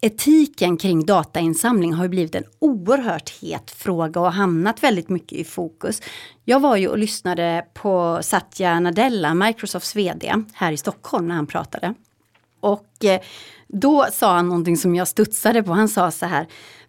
etiken 0.00 0.76
kring 0.76 1.06
datainsamling 1.06 1.92
har 1.92 2.04
ju 2.04 2.08
blivit 2.08 2.34
en 2.34 2.44
oerhört 2.58 3.30
het 3.30 3.70
fråga 3.70 4.20
och 4.20 4.32
hamnat 4.32 4.82
väldigt 4.82 5.08
mycket 5.08 5.38
i 5.38 5.44
fokus. 5.44 6.02
Jag 6.44 6.60
var 6.60 6.76
ju 6.76 6.88
och 6.88 6.98
lyssnade 6.98 7.64
på 7.74 8.18
Satya 8.22 8.80
Nadella, 8.80 9.34
Microsofts 9.34 9.96
VD, 9.96 10.34
här 10.52 10.72
i 10.72 10.76
Stockholm 10.76 11.28
när 11.28 11.34
han 11.34 11.46
pratade. 11.46 11.94
Och 12.60 13.04
eh, 13.04 13.20
då 13.68 14.06
sa 14.12 14.34
han 14.34 14.48
någonting 14.48 14.76
som 14.76 14.94
jag 14.94 15.08
studsade 15.08 15.62
på. 15.62 15.72
Han 15.72 15.88
sa 15.88 16.10
så 16.10 16.26
här, 16.26 16.46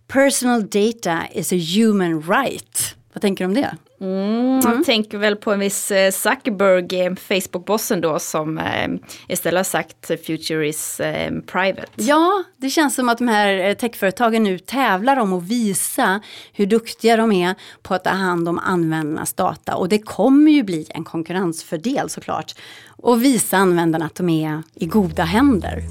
personal 0.10 0.62
data 0.62 1.28
is 1.34 1.54
a 1.54 1.60
human 1.76 2.22
right. 2.22 2.96
Vad 3.14 3.22
tänker 3.22 3.44
du 3.44 3.48
om 3.48 3.54
det? 3.54 3.78
Mm. 4.02 4.60
Jag 4.64 4.86
tänker 4.86 5.18
väl 5.18 5.36
på 5.36 5.54
en 5.54 5.60
viss 5.60 5.92
eh, 5.92 6.12
Zuckerberg, 6.12 7.06
eh, 7.06 7.16
Facebook-bossen 7.16 8.02
då, 8.02 8.20
som 8.20 8.58
eh, 8.58 8.88
istället 9.28 9.60
har 9.60 9.64
sagt 9.64 10.08
future 10.08 10.68
is 10.68 11.02
private. 11.46 11.88
Ja, 11.96 12.44
det 12.58 12.70
känns 12.70 12.96
som 12.96 13.10
att 13.10 13.18
de 13.18 13.28
här 13.28 13.74
techföretagen 13.74 14.44
nu 14.44 14.60
tävlar 14.60 15.18
om 15.18 15.34
att 15.34 15.44
visa 15.44 16.22
hur 16.54 16.66
duktiga 16.66 17.18
de 17.18 17.32
är 17.32 17.56
på 17.82 17.94
att 17.94 18.04
ta 18.04 18.10
hand 18.10 18.50
om 18.50 18.60
användarnas 18.60 19.34
data. 19.34 19.76
Och 19.76 19.90
det 19.90 20.00
kommer 20.00 20.52
ju 20.52 20.64
bli 20.64 20.86
en 20.90 21.04
konkurrensfördel 21.04 22.10
såklart. 22.10 22.56
Och 22.88 23.24
visa 23.24 23.58
användarna 23.58 24.06
att 24.06 24.16
de 24.16 24.30
är 24.30 24.64
i 24.76 24.86
goda 24.86 25.24
händer. 25.24 25.84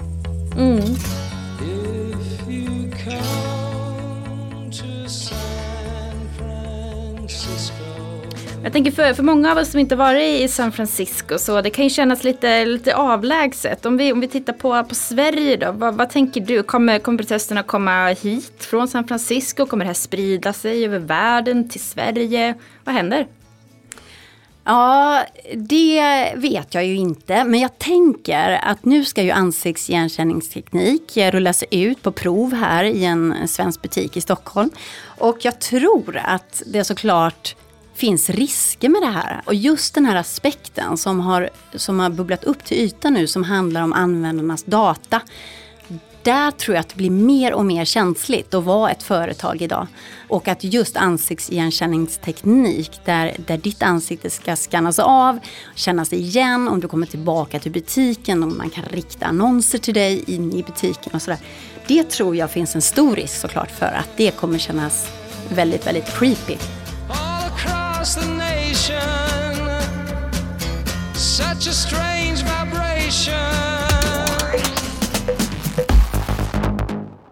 Mm. 0.58 0.80
Jag 8.68 8.72
tänker 8.72 8.90
för, 8.90 9.14
för 9.14 9.22
många 9.22 9.52
av 9.52 9.58
oss 9.58 9.70
som 9.70 9.80
inte 9.80 9.96
varit 9.96 10.40
i 10.40 10.48
San 10.48 10.72
Francisco 10.72 11.38
så 11.38 11.60
det 11.60 11.70
kan 11.70 11.84
ju 11.84 11.90
kännas 11.90 12.24
lite, 12.24 12.64
lite 12.64 12.96
avlägset. 12.96 13.86
Om 13.86 13.96
vi, 13.96 14.12
om 14.12 14.20
vi 14.20 14.28
tittar 14.28 14.52
på, 14.52 14.84
på 14.84 14.94
Sverige 14.94 15.56
då, 15.56 15.72
vad, 15.72 15.94
vad 15.94 16.10
tänker 16.10 16.40
du? 16.40 16.62
Kommer, 16.62 16.98
kommer 16.98 17.18
protesterna 17.18 17.62
komma 17.62 18.08
hit 18.08 18.64
från 18.64 18.88
San 18.88 19.08
Francisco? 19.08 19.66
Kommer 19.66 19.84
det 19.84 19.88
här 19.88 19.94
sprida 19.94 20.52
sig 20.52 20.84
över 20.84 20.98
världen 20.98 21.68
till 21.68 21.80
Sverige? 21.80 22.54
Vad 22.84 22.94
händer? 22.94 23.26
Ja, 24.64 25.22
det 25.54 26.32
vet 26.36 26.74
jag 26.74 26.86
ju 26.86 26.96
inte. 26.96 27.44
Men 27.44 27.60
jag 27.60 27.78
tänker 27.78 28.60
att 28.62 28.84
nu 28.84 29.04
ska 29.04 29.22
ju 29.22 29.30
ansiktsigenkänningsteknik 29.30 31.16
rullas 31.16 31.64
ut 31.70 32.02
på 32.02 32.12
prov 32.12 32.54
här 32.54 32.84
i 32.84 33.04
en 33.04 33.48
svensk 33.48 33.82
butik 33.82 34.16
i 34.16 34.20
Stockholm. 34.20 34.70
Och 35.04 35.38
jag 35.40 35.60
tror 35.60 36.20
att 36.24 36.62
det 36.66 36.84
såklart 36.84 37.54
finns 37.98 38.30
risker 38.30 38.88
med 38.88 39.02
det 39.02 39.10
här. 39.10 39.42
Och 39.44 39.54
just 39.54 39.94
den 39.94 40.04
här 40.04 40.16
aspekten 40.16 40.96
som 40.96 41.20
har, 41.20 41.50
som 41.74 42.00
har 42.00 42.10
bubblat 42.10 42.44
upp 42.44 42.64
till 42.64 42.76
ytan 42.76 43.14
nu 43.14 43.26
som 43.26 43.44
handlar 43.44 43.82
om 43.82 43.92
användarnas 43.92 44.64
data. 44.64 45.20
Där 46.22 46.50
tror 46.50 46.74
jag 46.74 46.80
att 46.80 46.88
det 46.88 46.96
blir 46.96 47.10
mer 47.10 47.52
och 47.52 47.66
mer 47.66 47.84
känsligt 47.84 48.54
att 48.54 48.64
vara 48.64 48.90
ett 48.90 49.02
företag 49.02 49.62
idag. 49.62 49.86
Och 50.28 50.48
att 50.48 50.64
just 50.64 50.96
ansiktsigenkänningsteknik 50.96 53.00
där, 53.04 53.36
där 53.46 53.56
ditt 53.56 53.82
ansikte 53.82 54.30
ska 54.30 54.56
skannas 54.56 54.98
av, 54.98 55.38
kännas 55.74 56.12
igen 56.12 56.68
om 56.68 56.80
du 56.80 56.88
kommer 56.88 57.06
tillbaka 57.06 57.58
till 57.58 57.72
butiken 57.72 58.42
och 58.42 58.52
man 58.52 58.70
kan 58.70 58.84
rikta 58.84 59.26
annonser 59.26 59.78
till 59.78 59.94
dig 59.94 60.24
in 60.26 60.52
i 60.52 60.62
butiken 60.62 61.12
och 61.14 61.22
sådär. 61.22 61.40
Det 61.86 62.10
tror 62.10 62.36
jag 62.36 62.50
finns 62.50 62.74
en 62.74 62.82
stor 62.82 63.16
risk 63.16 63.40
såklart 63.40 63.70
för 63.70 63.86
att 63.86 64.10
det 64.16 64.30
kommer 64.30 64.58
kännas 64.58 65.08
väldigt, 65.48 65.86
väldigt 65.86 66.18
creepy 66.18 66.56
across 67.98 68.14
the 68.14 68.26
nation. 68.26 69.70
Such 71.14 71.68
a 71.68 71.72
strange 71.72 72.42
vibration. 72.42 73.34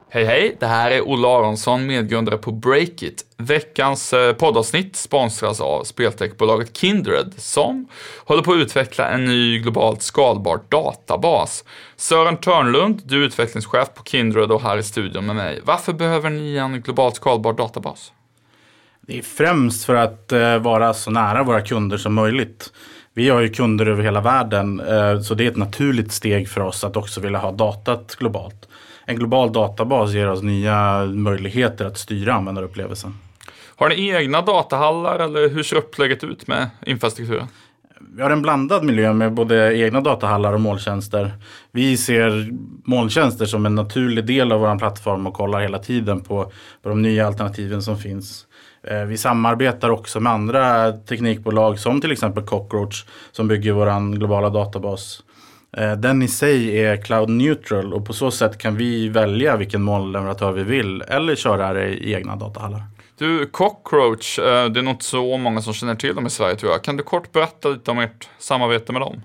Hej 0.09 0.25
hej, 0.25 0.57
det 0.61 0.67
här 0.67 0.91
är 0.91 1.09
Olle 1.09 1.29
Aronsson, 1.29 1.87
medgrundare 1.87 2.39
på 2.39 2.53
Breakit. 2.53 3.25
Veckans 3.37 4.13
eh, 4.13 4.33
poddavsnitt 4.33 4.97
sponsras 4.97 5.61
av 5.61 5.85
speltechbolaget 5.85 6.77
Kindred 6.77 7.35
som 7.37 7.89
håller 8.25 8.43
på 8.43 8.53
att 8.53 8.59
utveckla 8.59 9.09
en 9.09 9.25
ny 9.25 9.59
globalt 9.59 10.03
skalbar 10.03 10.61
databas. 10.69 11.65
Sören 11.97 12.37
Törnlund, 12.37 13.03
du 13.05 13.23
är 13.23 13.27
utvecklingschef 13.27 13.95
på 13.95 14.03
Kindred 14.05 14.53
och 14.53 14.63
här 14.63 14.79
i 14.79 14.83
studion 14.83 15.27
med 15.27 15.37
mig. 15.37 15.61
Varför 15.65 15.93
behöver 15.93 16.31
ni 16.31 16.57
en 16.57 16.81
globalt 16.81 17.17
skalbar 17.17 17.53
databas? 17.53 18.13
Det 19.07 19.19
är 19.19 19.23
främst 19.23 19.85
för 19.85 19.95
att 19.95 20.33
eh, 20.33 20.59
vara 20.59 20.95
så 20.95 21.11
nära 21.11 21.43
våra 21.43 21.61
kunder 21.61 21.97
som 21.97 22.15
möjligt. 22.15 22.73
Vi 23.15 23.29
har 23.29 23.41
ju 23.41 23.49
kunder 23.49 23.87
över 23.87 24.03
hela 24.03 24.21
världen 24.21 24.81
eh, 24.81 25.21
så 25.21 25.35
det 25.35 25.45
är 25.45 25.51
ett 25.51 25.57
naturligt 25.57 26.13
steg 26.13 26.49
för 26.49 26.61
oss 26.61 26.85
att 26.85 26.97
också 26.97 27.21
vilja 27.21 27.39
ha 27.39 27.53
datat 27.53 28.17
globalt. 28.19 28.69
En 29.05 29.17
global 29.17 29.53
databas 29.53 30.13
ger 30.13 30.31
oss 30.31 30.43
nya 30.43 31.05
möjligheter 31.05 31.85
att 31.85 31.99
styra 31.99 32.35
användarupplevelsen. 32.35 33.15
Har 33.77 33.89
ni 33.89 34.09
egna 34.09 34.43
datahallar 34.43 35.19
eller 35.19 35.49
hur 35.49 35.63
ser 35.63 35.77
upplägget 35.77 36.25
ut 36.25 36.47
med 36.47 36.71
infrastrukturen? 36.87 37.47
Vi 38.17 38.23
har 38.23 38.31
en 38.31 38.43
blandad 38.43 38.85
miljö 38.85 39.13
med 39.13 39.33
både 39.33 39.79
egna 39.79 40.01
datahallar 40.01 40.53
och 40.53 40.61
molntjänster. 40.61 41.33
Vi 41.73 41.97
ser 41.97 42.51
molntjänster 42.85 43.47
som 43.47 43.67
en 43.67 43.75
naturlig 43.75 44.27
del 44.27 44.53
av 44.53 44.61
vår 44.61 44.79
plattform 44.79 45.27
och 45.27 45.35
kollar 45.35 45.61
hela 45.61 45.79
tiden 45.79 46.21
på, 46.21 46.53
på 46.83 46.89
de 46.89 47.03
nya 47.03 47.27
alternativen 47.27 47.83
som 47.83 47.99
finns. 47.99 48.47
Eh, 48.87 49.05
vi 49.05 49.17
samarbetar 49.17 49.91
också 49.91 50.21
med 50.21 50.33
andra 50.33 50.93
teknikbolag 50.93 51.79
som 51.79 52.01
till 52.01 52.13
exempel 52.13 52.45
Cockroach 52.45 53.05
som 53.33 53.49
bygger 53.49 53.73
vår 53.73 54.17
globala 54.17 54.51
databas. 54.51 55.23
Eh, 55.77 55.93
den 55.93 56.23
i 56.23 56.29
sig 56.29 56.85
är 56.85 56.97
cloud 56.97 57.29
neutral 57.29 57.95
och 57.95 58.07
på 58.07 58.13
så 58.13 58.31
sätt 58.31 58.59
kan 58.59 58.77
vi 58.77 59.09
välja 59.09 59.57
vilken 59.57 59.83
molnleverantör 59.83 60.53
vi 60.53 60.63
vill 60.63 61.03
eller 61.03 61.35
köra 61.35 61.73
det 61.73 61.89
i 61.89 62.15
egna 62.15 62.37
datahallar. 62.37 62.83
Du, 63.19 63.47
Cockroach, 63.47 64.39
eh, 64.39 64.71
det 64.71 64.81
är 64.81 64.83
nog 64.83 64.95
inte 64.95 65.05
så 65.05 65.39
många 65.39 65.63
som 65.63 65.73
känner 65.73 65.95
till 65.95 66.15
dem 66.15 66.27
i 66.27 66.31
Sverige 66.31 66.57
tror 66.57 66.73
jag. 66.73 66.83
Kan 66.83 66.97
du 66.97 67.03
kort 67.03 67.33
berätta 67.33 67.69
lite 67.69 67.91
om 67.91 67.99
ert 67.99 68.29
samarbete 68.39 68.93
med 68.93 69.03
dem? 69.03 69.23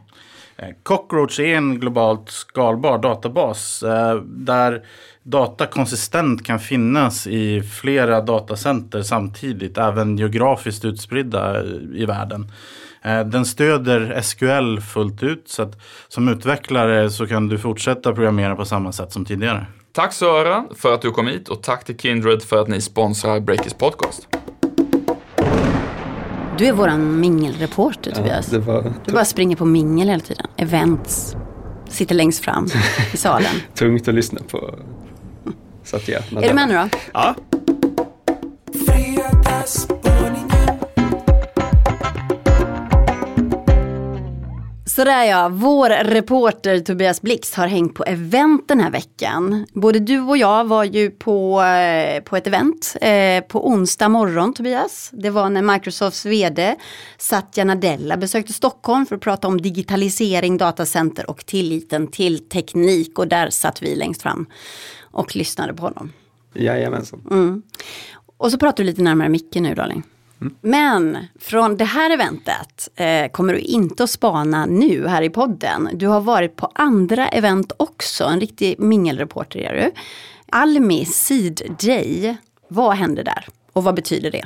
Eh, 0.62 0.70
Cockroach 0.84 1.40
är 1.40 1.56
en 1.56 1.80
globalt 1.80 2.30
skalbar 2.30 2.98
databas 2.98 3.84
eh, 3.84 4.16
där 4.24 4.86
data 5.24 5.66
konsistent 5.66 6.46
kan 6.46 6.60
finnas 6.60 7.28
i 7.28 7.62
flera 7.62 8.22
datacenter 8.22 9.02
samtidigt, 9.02 9.78
även 9.78 10.18
geografiskt 10.18 10.86
utspridda 10.86 11.60
eh, 11.60 11.66
i 11.96 12.06
världen. 12.06 12.52
Den 13.32 13.46
stöder 13.46 14.22
SQL 14.22 14.80
fullt 14.80 15.24
ut 15.24 15.44
så 15.46 15.64
att 15.64 15.82
som 16.08 16.30
utvecklare 16.30 17.10
så 17.10 17.28
kan 17.28 17.48
du 17.48 17.58
fortsätta 17.58 18.14
programmera 18.14 18.56
på 18.56 18.66
samma 18.66 18.92
sätt 18.92 19.12
som 19.12 19.26
tidigare. 19.26 19.66
Tack 19.92 20.14
Sören 20.14 20.68
för 20.76 20.94
att 20.94 21.02
du 21.02 21.12
kom 21.12 21.28
hit 21.28 21.50
och 21.50 21.64
tack 21.64 21.86
till 21.86 21.98
Kindred 21.98 22.42
för 22.42 22.62
att 22.62 22.68
ni 22.68 22.82
sponsrar 22.82 23.40
Breakers 23.40 23.74
podcast. 23.74 24.28
Du 26.62 26.68
är 26.68 26.72
våran 26.72 27.20
mingelreporter 27.20 28.12
Tobias. 28.12 28.48
det 28.48 28.60
var 28.60 28.94
Du 29.06 29.12
bara 29.12 29.26
springer 29.26 29.56
på 29.56 29.66
mingel 29.66 30.10
hela 30.10 30.20
tiden. 30.20 30.48
Events. 30.58 31.36
Sitter 31.90 32.16
längst 32.16 32.44
fram 32.44 32.68
i 33.14 33.18
salen. 33.18 33.52
tungt 33.74 34.08
att 34.08 34.14
lyssna 34.14 34.40
på. 34.52 34.76
Så 35.84 35.96
att 35.96 36.08
ja, 36.08 36.20
Är 36.42 36.48
du 36.48 36.54
med 36.54 36.68
nu 36.68 36.74
då? 36.74 36.90
Ja. 37.14 37.36
Sådär 44.96 45.24
ja, 45.24 45.50
vår 45.50 45.90
reporter 46.04 46.80
Tobias 46.80 47.22
Blix 47.22 47.54
har 47.54 47.68
hängt 47.68 47.94
på 47.94 48.04
event 48.04 48.68
den 48.68 48.80
här 48.80 48.92
veckan. 48.92 49.66
Både 49.74 50.00
du 50.00 50.20
och 50.20 50.38
jag 50.38 50.66
var 50.66 50.84
ju 50.84 51.12
på, 51.12 51.62
eh, 51.62 52.24
på 52.24 52.38
ett 52.38 52.48
event 52.48 52.96
eh, 53.02 53.44
på 53.44 53.68
onsdag 53.68 54.10
morgon 54.10 54.54
Tobias. 54.54 55.10
Det 55.14 55.30
var 55.30 55.50
när 55.50 55.62
Microsofts 55.62 56.26
vd 56.26 56.76
Satya 57.18 57.64
Nadella 57.64 58.18
besökte 58.18 58.54
Stockholm 58.54 59.06
för 59.06 59.16
att 59.16 59.22
prata 59.22 59.48
om 59.48 59.62
digitalisering, 59.62 60.58
datacenter 60.58 61.30
och 61.30 61.46
tilliten 61.46 62.08
till 62.08 62.50
teknik. 62.50 63.20
Och 63.20 63.28
där 63.28 63.50
satt 63.50 63.82
vi 63.82 63.96
längst 63.96 64.22
fram 64.22 64.46
och 65.02 65.36
lyssnade 65.36 65.74
på 65.74 65.84
honom. 65.84 66.14
Jajamensan. 66.54 67.22
Mm. 67.32 67.62
Och 68.38 68.52
så 68.52 68.58
pratar 68.58 68.84
du 68.84 68.90
lite 68.90 69.02
närmare 69.02 69.30
micken 69.30 69.64
nu 69.64 69.76
darling. 69.76 70.04
Men 70.62 71.18
från 71.40 71.78
det 71.78 71.86
här 71.86 72.10
eventet 72.10 72.90
eh, 72.96 73.32
kommer 73.32 73.54
du 73.54 73.60
inte 73.60 74.04
att 74.04 74.10
spana 74.10 74.66
nu 74.66 75.08
här 75.08 75.22
i 75.22 75.30
podden. 75.30 75.90
Du 75.94 76.08
har 76.08 76.22
varit 76.22 76.56
på 76.56 76.72
andra 76.76 77.28
event 77.28 77.72
också, 77.78 78.24
en 78.24 78.40
riktig 78.40 78.80
mingelreporter 78.80 79.60
är 79.60 79.74
du. 79.74 79.92
Almi 80.50 81.06
Seed 81.06 81.76
Day, 81.80 82.38
vad 82.68 82.96
händer 82.96 83.24
där? 83.24 83.48
Och 83.74 83.84
vad 83.84 83.96
betyder 83.96 84.32
det? 84.32 84.46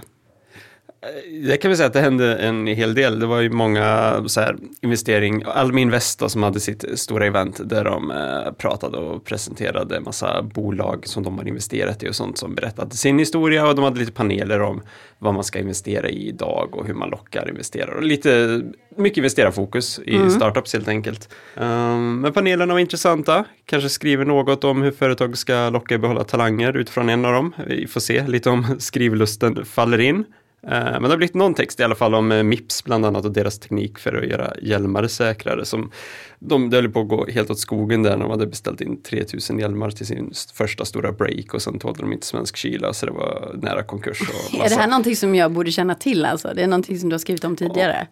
Det 1.47 1.57
kan 1.57 1.71
vi 1.71 1.77
säga 1.77 1.87
att 1.87 1.93
det 1.93 1.99
hände 2.01 2.35
en 2.35 2.67
hel 2.67 2.93
del. 2.93 3.19
Det 3.19 3.25
var 3.25 3.41
ju 3.41 3.49
många 3.49 4.15
så 4.27 4.41
här, 4.41 4.55
investering, 4.81 5.43
Almi 5.45 5.81
Invest 5.81 6.19
då, 6.19 6.29
som 6.29 6.43
hade 6.43 6.59
sitt 6.59 6.99
stora 6.99 7.25
event 7.25 7.69
där 7.69 7.83
de 7.83 8.11
eh, 8.11 8.51
pratade 8.57 8.97
och 8.97 9.25
presenterade 9.25 9.99
massa 9.99 10.41
bolag 10.41 11.07
som 11.07 11.23
de 11.23 11.37
har 11.37 11.47
investerat 11.47 12.03
i 12.03 12.09
och 12.09 12.15
sånt 12.15 12.37
som 12.37 12.55
berättade 12.55 12.95
sin 12.95 13.19
historia 13.19 13.67
och 13.67 13.75
de 13.75 13.83
hade 13.83 13.99
lite 13.99 14.11
paneler 14.11 14.61
om 14.61 14.81
vad 15.19 15.33
man 15.33 15.43
ska 15.43 15.59
investera 15.59 16.09
i 16.09 16.27
idag 16.27 16.69
och 16.75 16.85
hur 16.87 16.93
man 16.93 17.09
lockar 17.09 17.49
investerare 17.49 17.95
och 17.95 18.03
lite 18.03 18.61
mycket 18.97 19.17
investerarfokus 19.17 19.99
i 20.05 20.15
Mm. 20.15 20.29
startups 20.29 20.73
helt 20.73 20.87
enkelt. 20.87 21.29
Um, 21.55 22.19
men 22.21 22.33
panelerna 22.33 22.73
var 22.73 22.79
intressanta, 22.79 23.45
kanske 23.65 23.89
skriver 23.89 24.25
något 24.25 24.63
om 24.63 24.81
hur 24.81 24.91
företag 24.91 25.37
ska 25.37 25.69
locka 25.69 25.95
och 25.95 26.01
behålla 26.01 26.23
talanger 26.23 26.77
utifrån 26.77 27.09
en 27.09 27.25
av 27.25 27.33
dem. 27.33 27.53
Vi 27.67 27.87
får 27.87 27.99
se 27.99 28.27
lite 28.27 28.49
om 28.49 28.65
skrivlusten 28.79 29.65
faller 29.65 29.99
in. 29.99 30.25
Eh, 30.67 30.71
Men 30.71 31.01
det 31.03 31.09
har 31.09 31.17
blivit 31.17 31.33
någon 31.35 31.53
text 31.53 31.79
i 31.79 31.83
alla 31.83 31.95
fall 31.95 32.15
om 32.15 32.31
eh, 32.31 32.43
Mips 32.43 32.83
bland 32.83 33.05
annat 33.05 33.25
och 33.25 33.31
deras 33.31 33.59
teknik 33.59 33.99
för 33.99 34.13
att 34.23 34.29
göra 34.29 34.53
hjälmar 34.61 35.07
säkrare. 35.07 35.65
Som 35.65 35.91
de, 36.39 36.69
det 36.69 36.77
höll 36.77 36.89
på 36.89 36.99
att 37.01 37.07
gå 37.07 37.25
helt 37.27 37.49
åt 37.49 37.59
skogen 37.59 38.03
där 38.03 38.11
när 38.17 38.23
de 38.23 38.31
hade 38.31 38.47
beställt 38.47 38.81
in 38.81 39.01
3000 39.03 39.59
hjälmar 39.59 39.89
till 39.91 40.05
sin 40.05 40.33
första 40.53 40.85
stora 40.85 41.11
break 41.11 41.53
och 41.53 41.61
sen 41.61 41.79
tålde 41.79 42.01
de 42.01 42.13
inte 42.13 42.25
svensk 42.27 42.55
kyla 42.57 42.93
så 42.93 43.05
det 43.05 43.11
var 43.11 43.55
nära 43.61 43.83
konkurs. 43.83 44.19
Är 44.63 44.69
det 44.69 44.75
här 44.75 44.87
någonting 44.87 45.15
som 45.15 45.35
jag 45.35 45.51
borde 45.51 45.71
känna 45.71 45.95
till 45.95 46.25
alltså? 46.25 46.51
Det 46.55 46.63
är 46.63 46.67
någonting 46.67 46.99
som 46.99 47.09
du 47.09 47.13
har 47.13 47.19
skrivit 47.19 47.43
om 47.43 47.55
tidigare? 47.55 48.07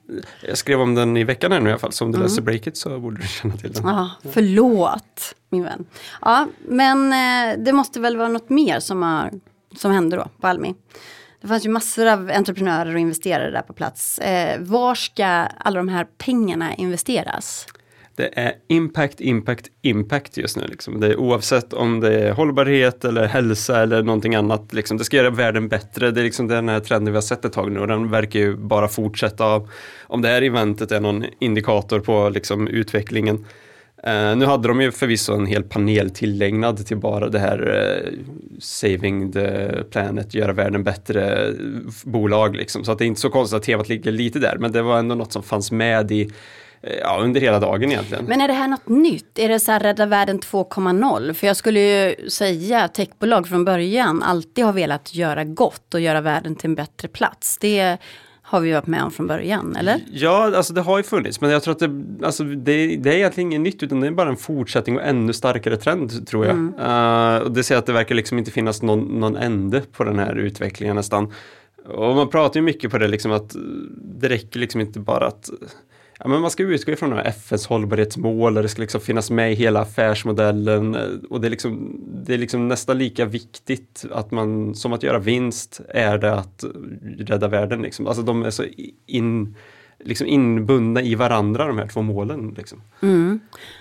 Jag 0.47 0.57
skrev 0.57 0.81
om 0.81 0.95
den 0.95 1.17
i 1.17 1.23
veckan 1.23 1.51
här 1.51 1.59
nu 1.59 1.69
i 1.69 1.71
alla 1.71 1.79
fall, 1.79 1.91
så 1.91 2.05
om 2.05 2.11
du 2.11 2.15
Mm. 2.17 2.27
läser 2.29 2.41
breaket 2.41 2.77
så 2.77 2.99
borde 2.99 3.21
du 3.21 3.27
känna 3.27 3.57
till 3.57 3.71
den. 3.73 3.83
Ja, 3.87 4.09
förlåt 4.31 5.35
min 5.49 5.63
vän. 5.63 5.85
Ja, 6.21 6.47
men 6.67 7.13
eh, 7.13 7.63
det 7.63 7.73
måste 7.73 7.99
väl 7.99 8.17
vara 8.17 8.27
något 8.27 8.49
mer 8.49 8.79
som, 8.79 9.01
har, 9.03 9.31
som 9.77 9.91
hände 9.91 10.15
då 10.15 10.27
på 10.41 10.47
Almi. 10.47 10.73
Det 11.43 11.49
fanns 11.49 11.65
ju 11.65 11.69
massor 11.69 12.07
av 12.07 12.31
entreprenörer 12.33 12.93
och 12.93 12.99
investerare 12.99 13.51
där 13.51 13.61
på 13.61 13.73
plats. 13.73 14.19
Eh, 14.19 14.59
var 14.59 14.95
ska 14.95 15.25
alla 15.25 15.77
de 15.77 15.87
här 15.87 16.07
pengarna 16.17 16.75
investeras? 16.75 17.67
Det 18.15 18.39
är 18.39 18.53
impact, 18.67 19.21
impact, 19.21 19.71
impact 19.81 20.37
just 20.37 20.57
nu. 20.57 20.67
Liksom. 20.67 20.99
Det 20.99 21.07
är 21.07 21.19
oavsett 21.19 21.73
om 21.73 21.99
det 21.99 22.19
är 22.19 22.31
hållbarhet 22.31 23.05
eller 23.05 23.25
hälsa 23.25 23.81
eller 23.81 24.03
någonting 24.03 24.35
annat. 24.35 24.73
Liksom. 24.73 24.97
Det 24.97 25.03
ska 25.03 25.17
göra 25.17 25.29
världen 25.29 25.67
bättre. 25.67 26.11
Det 26.11 26.21
är 26.21 26.23
liksom 26.23 26.47
den 26.47 26.69
här 26.69 26.79
trenden 26.79 27.13
vi 27.13 27.17
har 27.17 27.21
sett 27.21 27.45
ett 27.45 27.53
tag 27.53 27.71
nu 27.71 27.79
och 27.79 27.87
den 27.87 28.11
verkar 28.11 28.39
ju 28.39 28.55
bara 28.57 28.87
fortsätta. 28.87 29.67
Om 30.01 30.21
det 30.21 30.27
här 30.27 30.41
eventet 30.41 30.91
är 30.91 30.99
någon 30.99 31.25
indikator 31.39 31.99
på 31.99 32.29
liksom, 32.29 32.67
utvecklingen. 32.67 33.45
Uh, 34.07 34.35
nu 34.35 34.45
hade 34.45 34.67
de 34.67 34.81
ju 34.81 34.91
förvisso 34.91 35.33
en 35.33 35.45
hel 35.45 35.63
panel 35.63 36.09
tillägnad 36.09 36.85
till 36.85 36.97
bara 36.97 37.29
det 37.29 37.39
här 37.39 37.67
uh, 37.67 38.11
Saving 38.59 39.31
the 39.31 39.69
Planet, 39.91 40.33
göra 40.33 40.53
världen 40.53 40.83
bättre 40.83 41.47
eh, 41.47 41.53
bolag. 42.03 42.55
Liksom. 42.55 42.83
Så 42.83 42.91
att 42.91 42.97
det 42.97 43.05
är 43.05 43.07
inte 43.07 43.21
så 43.21 43.29
konstigt 43.29 43.57
att 43.57 43.63
temat 43.63 43.89
ligger 43.89 44.11
lite 44.11 44.39
där, 44.39 44.57
men 44.59 44.71
det 44.71 44.81
var 44.81 44.99
ändå 44.99 45.15
något 45.15 45.33
som 45.33 45.43
fanns 45.43 45.71
med 45.71 46.11
i 46.11 46.31
Ja, 47.01 47.19
under 47.21 47.41
hela 47.41 47.59
dagen 47.59 47.91
egentligen. 47.91 48.25
Men 48.25 48.41
är 48.41 48.47
det 48.47 48.53
här 48.53 48.67
något 48.67 48.87
nytt? 48.87 49.39
Är 49.39 49.49
det 49.49 49.59
så 49.59 49.71
här 49.71 49.79
Rädda 49.79 50.05
Världen 50.05 50.39
2.0? 50.39 51.33
För 51.33 51.47
jag 51.47 51.57
skulle 51.57 51.79
ju 51.79 52.29
säga 52.29 52.83
att 52.83 52.93
techbolag 52.93 53.47
från 53.47 53.65
början 53.65 54.23
alltid 54.23 54.65
har 54.65 54.73
velat 54.73 55.15
göra 55.15 55.43
gott 55.43 55.93
och 55.93 55.99
göra 55.99 56.21
världen 56.21 56.55
till 56.55 56.69
en 56.69 56.75
bättre 56.75 57.07
plats. 57.07 57.57
Det 57.57 57.97
har 58.45 58.59
vi 58.59 58.71
varit 58.71 58.87
med 58.87 59.03
om 59.03 59.11
från 59.11 59.27
början, 59.27 59.75
eller? 59.75 60.01
Ja, 60.11 60.55
alltså 60.55 60.73
det 60.73 60.81
har 60.81 60.97
ju 60.97 61.03
funnits, 61.03 61.41
men 61.41 61.49
jag 61.49 61.63
tror 61.63 61.71
att 61.71 61.79
det, 61.79 62.25
alltså 62.25 62.43
det, 62.43 62.95
det 62.97 63.09
är 63.09 63.15
egentligen 63.15 63.51
inget 63.51 63.61
nytt, 63.61 63.83
utan 63.83 63.99
det 63.99 64.07
är 64.07 64.11
bara 64.11 64.29
en 64.29 64.37
fortsättning 64.37 64.95
och 64.95 65.03
ännu 65.03 65.33
starkare 65.33 65.77
trend, 65.77 66.27
tror 66.27 66.45
jag. 66.45 66.55
Mm. 66.55 66.73
Eh, 66.79 67.37
och 67.37 67.51
det 67.51 67.63
ser 67.63 67.77
att 67.77 67.85
det 67.85 67.93
verkar 67.93 68.15
liksom 68.15 68.37
inte 68.37 68.51
finnas 68.51 68.81
någon, 68.81 68.99
någon 68.99 69.35
ände 69.35 69.81
på 69.81 70.03
den 70.03 70.19
här 70.19 70.35
utvecklingen 70.35 70.95
nästan. 70.95 71.31
Och 71.87 72.15
man 72.15 72.29
pratar 72.29 72.59
ju 72.59 72.61
mycket 72.61 72.91
på 72.91 72.97
det, 72.97 73.07
liksom 73.07 73.31
att 73.31 73.55
det 73.95 74.29
räcker 74.29 74.59
liksom 74.59 74.81
inte 74.81 74.99
bara 74.99 75.27
att 75.27 75.49
Ja, 76.19 76.27
men 76.27 76.41
man 76.41 76.51
ska 76.51 76.63
utgå 76.63 76.91
ifrån 76.91 77.09
några 77.09 77.23
FNs 77.23 77.67
hållbarhetsmål 77.67 78.57
och 78.57 78.63
det 78.63 78.69
ska 78.69 78.81
liksom 78.81 79.01
finnas 79.01 79.31
med 79.31 79.51
i 79.51 79.55
hela 79.55 79.81
affärsmodellen 79.81 80.95
eh, 80.95 81.01
och 81.29 81.41
det 81.41 81.47
är, 81.47 81.49
liksom, 81.49 82.01
det 82.25 82.33
är 82.33 82.37
liksom 82.37 82.67
nästan 82.67 82.97
lika 82.97 83.25
viktigt 83.25 84.05
att 84.11 84.31
man, 84.31 84.75
som 84.75 84.93
att 84.93 85.03
göra 85.03 85.19
vinst 85.19 85.81
är 85.89 86.17
det 86.17 86.33
att 86.33 86.63
rädda 87.17 87.47
världen. 87.47 87.81
Liksom. 87.81 88.07
Alltså 88.07 88.23
de 88.23 88.43
är 88.43 88.49
så 88.49 88.63
in, 89.05 89.55
liksom 89.99 90.27
inbundna 90.27 91.01
i 91.01 91.15
varandra 91.15 91.67
de 91.67 91.77
här 91.77 91.87
två 91.87 92.01
målen. 92.01 92.53
Liksom. 92.57 92.81
Mm. 93.01 93.39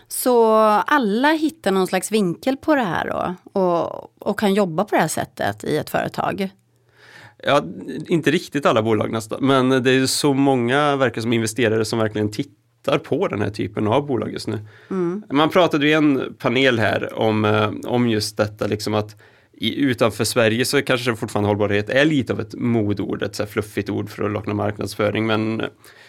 Så 0.08 0.54
alla 0.86 1.32
hittar 1.32 1.72
någon 1.72 1.86
slags 1.86 2.12
vinkel 2.12 2.56
på 2.56 2.74
det 2.74 2.82
här 2.82 3.08
då 3.08 3.34
och, 3.60 4.28
och 4.28 4.38
kan 4.38 4.54
jobba 4.54 4.84
på 4.84 4.94
det 4.94 5.00
här 5.00 5.08
sättet 5.08 5.64
i 5.64 5.76
ett 5.76 5.90
företag? 5.90 6.50
Ja, 7.46 7.64
inte 8.06 8.30
riktigt 8.30 8.66
alla 8.66 8.82
bolag 8.82 9.12
nästan, 9.12 9.46
men 9.46 9.68
det 9.82 9.90
är 9.90 10.06
så 10.06 10.34
många 10.34 10.96
verkar 10.96 11.20
som 11.20 11.32
investerare 11.32 11.84
som 11.84 11.98
verkligen 11.98 12.30
tittar 12.30 12.98
på 12.98 13.28
den 13.28 13.40
här 13.40 13.50
typen 13.50 13.86
av 13.86 14.06
bolag 14.06 14.32
just 14.32 14.48
nu. 14.48 14.58
Mm. 14.90 15.22
Man 15.30 15.50
pratade 15.50 15.88
i 15.88 15.92
en 15.92 16.34
panel 16.38 16.78
här 16.78 17.18
om, 17.18 17.44
eh, 17.44 17.70
om 17.84 18.08
just 18.08 18.36
detta, 18.36 18.66
liksom 18.66 18.94
att 18.94 19.16
i, 19.52 19.80
utanför 19.80 20.24
Sverige 20.24 20.64
så 20.64 20.82
kanske 20.82 21.16
fortfarande 21.16 21.48
hållbarhet 21.48 21.88
är 21.88 22.04
lite 22.04 22.32
av 22.32 22.40
ett 22.40 22.54
modord, 22.54 23.22
ett 23.22 23.34
så 23.34 23.46
fluffigt 23.46 23.90
ord 23.90 24.10
för 24.10 24.24
att 24.24 24.30
locka 24.30 24.54
marknadsföring, 24.54 25.26
men 25.26 25.62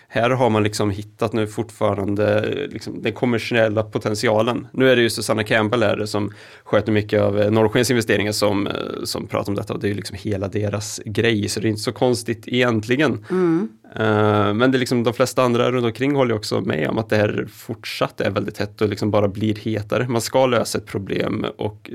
här 0.07 0.29
har 0.29 0.49
man 0.49 0.63
liksom 0.63 0.91
hittat 0.91 1.33
nu 1.33 1.47
fortfarande 1.47 2.49
liksom 2.71 3.01
den 3.01 3.13
kommersiella 3.13 3.83
potentialen. 3.83 4.67
Nu 4.73 4.91
är 4.91 4.95
det 4.95 5.01
ju 5.01 5.09
Susanna 5.09 5.43
Campbell 5.43 5.83
här 5.83 6.05
som 6.05 6.31
sköter 6.63 6.91
mycket 6.91 7.21
av 7.21 7.39
eh, 7.39 7.51
Norrskens 7.51 7.91
investeringar 7.91 8.31
som, 8.31 8.67
eh, 8.67 8.73
som 9.03 9.27
pratar 9.27 9.51
om 9.51 9.55
detta 9.55 9.73
och 9.73 9.79
det 9.79 9.87
är 9.87 9.89
ju 9.89 9.95
liksom 9.95 10.17
hela 10.19 10.47
deras 10.47 11.01
grej 11.05 11.49
så 11.49 11.59
det 11.59 11.67
är 11.67 11.69
inte 11.69 11.81
så 11.81 11.91
konstigt 11.91 12.47
egentligen. 12.47 13.25
Mm. 13.29 13.69
Eh, 13.95 14.53
Men 14.53 14.71
det 14.71 14.77
är 14.77 14.79
liksom, 14.79 15.03
de 15.03 15.13
flesta 15.13 15.43
andra 15.43 15.71
runt 15.71 15.85
omkring 15.85 16.15
håller 16.15 16.35
också 16.35 16.61
med 16.61 16.89
om 16.89 16.97
att 16.97 17.09
det 17.09 17.17
här 17.17 17.47
fortsatt 17.53 18.21
är 18.21 18.29
väldigt 18.29 18.57
hett 18.57 18.81
och 18.81 18.89
liksom 18.89 19.11
bara 19.11 19.27
blir 19.27 19.55
hetare. 19.55 20.07
Man 20.07 20.21
ska 20.21 20.45
lösa 20.45 20.77
ett 20.77 20.85
problem 20.85 21.45
och 21.57 21.91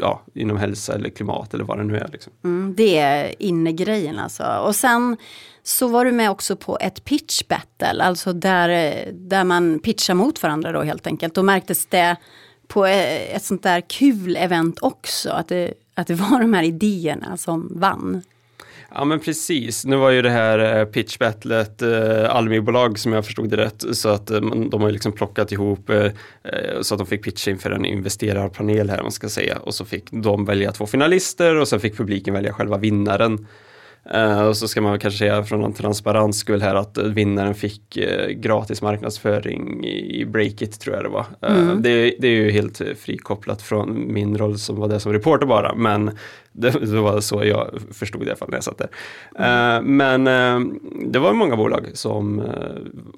ja, 0.00 0.22
inom 0.34 0.56
hälsa 0.56 0.94
eller 0.94 1.08
klimat 1.08 1.54
eller 1.54 1.64
vad 1.64 1.78
det 1.78 1.84
nu 1.84 1.96
är. 1.96 2.08
Liksom. 2.12 2.32
Mm, 2.44 2.74
det 2.76 2.98
är 2.98 3.34
innegrejen 3.38 4.18
alltså. 4.18 4.44
Och 4.66 4.74
sen 4.74 5.16
så 5.66 5.88
var 5.88 6.04
du 6.04 6.12
med 6.12 6.30
också 6.30 6.56
på 6.56 6.78
ett 6.80 7.04
pitch 7.04 7.42
battle, 7.48 8.02
alltså 8.04 8.32
där, 8.32 8.68
där 9.12 9.44
man 9.44 9.78
pitchar 9.78 10.14
mot 10.14 10.42
varandra 10.42 10.72
då 10.72 10.82
helt 10.82 11.06
enkelt. 11.06 11.34
Då 11.34 11.42
märktes 11.42 11.86
det 11.86 12.16
på 12.68 12.86
eh, 12.86 13.36
ett 13.36 13.42
sånt 13.44 13.62
där 13.62 13.80
kul 13.80 14.36
event 14.36 14.78
också, 14.82 15.30
att 15.30 15.48
det, 15.48 15.74
att 15.94 16.06
det 16.06 16.14
var 16.14 16.40
de 16.40 16.54
här 16.54 16.62
idéerna 16.62 17.36
som 17.36 17.72
vann. 17.80 18.22
Ja 18.96 19.04
men 19.04 19.20
precis, 19.20 19.84
nu 19.84 19.96
var 19.96 20.10
ju 20.10 20.22
det 20.22 20.30
här 20.30 20.84
pitchbattlet 20.84 21.68
pitch 21.78 21.88
battlet 21.88 22.22
eh, 22.26 22.36
Almi-bolag 22.36 22.98
som 22.98 23.12
jag 23.12 23.24
förstod 23.24 23.50
det 23.50 23.56
rätt 23.56 23.84
så 23.92 24.08
att 24.08 24.30
eh, 24.30 24.40
man- 24.40 24.70
de 24.70 24.80
har 24.80 24.88
ju 24.88 24.92
liksom 24.92 25.12
plockat 25.12 25.52
ihop 25.52 25.90
eh, 25.90 26.10
så 26.82 26.94
att 26.94 26.98
de 26.98 27.06
fick 27.06 27.22
pitcha 27.24 27.50
inför 27.50 27.70
en 27.70 27.84
investerarpanel 27.84 28.90
här 28.90 29.02
man 29.02 29.12
ska 29.12 29.28
säga 29.28 29.56
och 29.58 29.74
så 29.74 29.84
fick 29.84 30.04
de 30.10 30.44
välja 30.44 30.72
två 30.72 30.86
finalister 30.86 31.54
och 31.56 31.68
sen 31.68 31.80
fick 31.80 31.96
publiken 31.96 32.34
välja 32.34 32.52
själva 32.52 32.78
vinnaren. 32.78 33.46
Eh, 34.10 34.46
och 34.46 34.56
så 34.56 34.68
ska 34.68 34.80
man 34.80 34.98
kanske 34.98 35.18
säga 35.18 35.44
från 35.44 35.60
någon 35.60 35.72
transparens 35.72 36.38
skull 36.38 36.62
här 36.62 36.74
att 36.74 36.98
vinnaren 36.98 37.54
fick 37.54 37.96
eh, 37.96 38.28
gratis 38.28 38.82
marknadsföring 38.82 39.84
i, 39.84 40.20
i 40.20 40.24
Breakit 40.26 40.80
tror 40.80 40.96
jag 40.96 41.04
det 41.04 41.08
var. 41.08 41.26
Eh, 41.42 41.54
Mm. 41.64 41.82
det, 41.82 42.14
det 42.18 42.28
är 42.28 42.32
ju 42.32 42.50
helt 42.50 42.80
frikopplat 42.98 43.62
från 43.62 44.12
min 44.12 44.38
roll 44.38 44.58
som 44.58 44.76
var 44.76 44.88
det 44.88 45.00
som 45.00 45.12
reporter 45.12 45.46
bara 45.46 45.74
men 45.74 46.10
det, 46.52 46.70
det 46.70 47.00
var 47.00 47.20
så 47.20 47.44
jag 47.44 47.70
förstod 47.92 48.20
det 48.20 48.26
i 48.26 48.30
alla 48.30 48.36
fall 48.36 48.48
när 48.50 48.56
jag 48.56 48.64
satt 48.64 48.78
där. 48.78 48.88
Eh, 49.38 49.82
men 49.82 50.24
det 51.12 51.18
var 51.18 51.32
många 51.32 51.56
bolag 51.56 51.86
som 51.94 52.42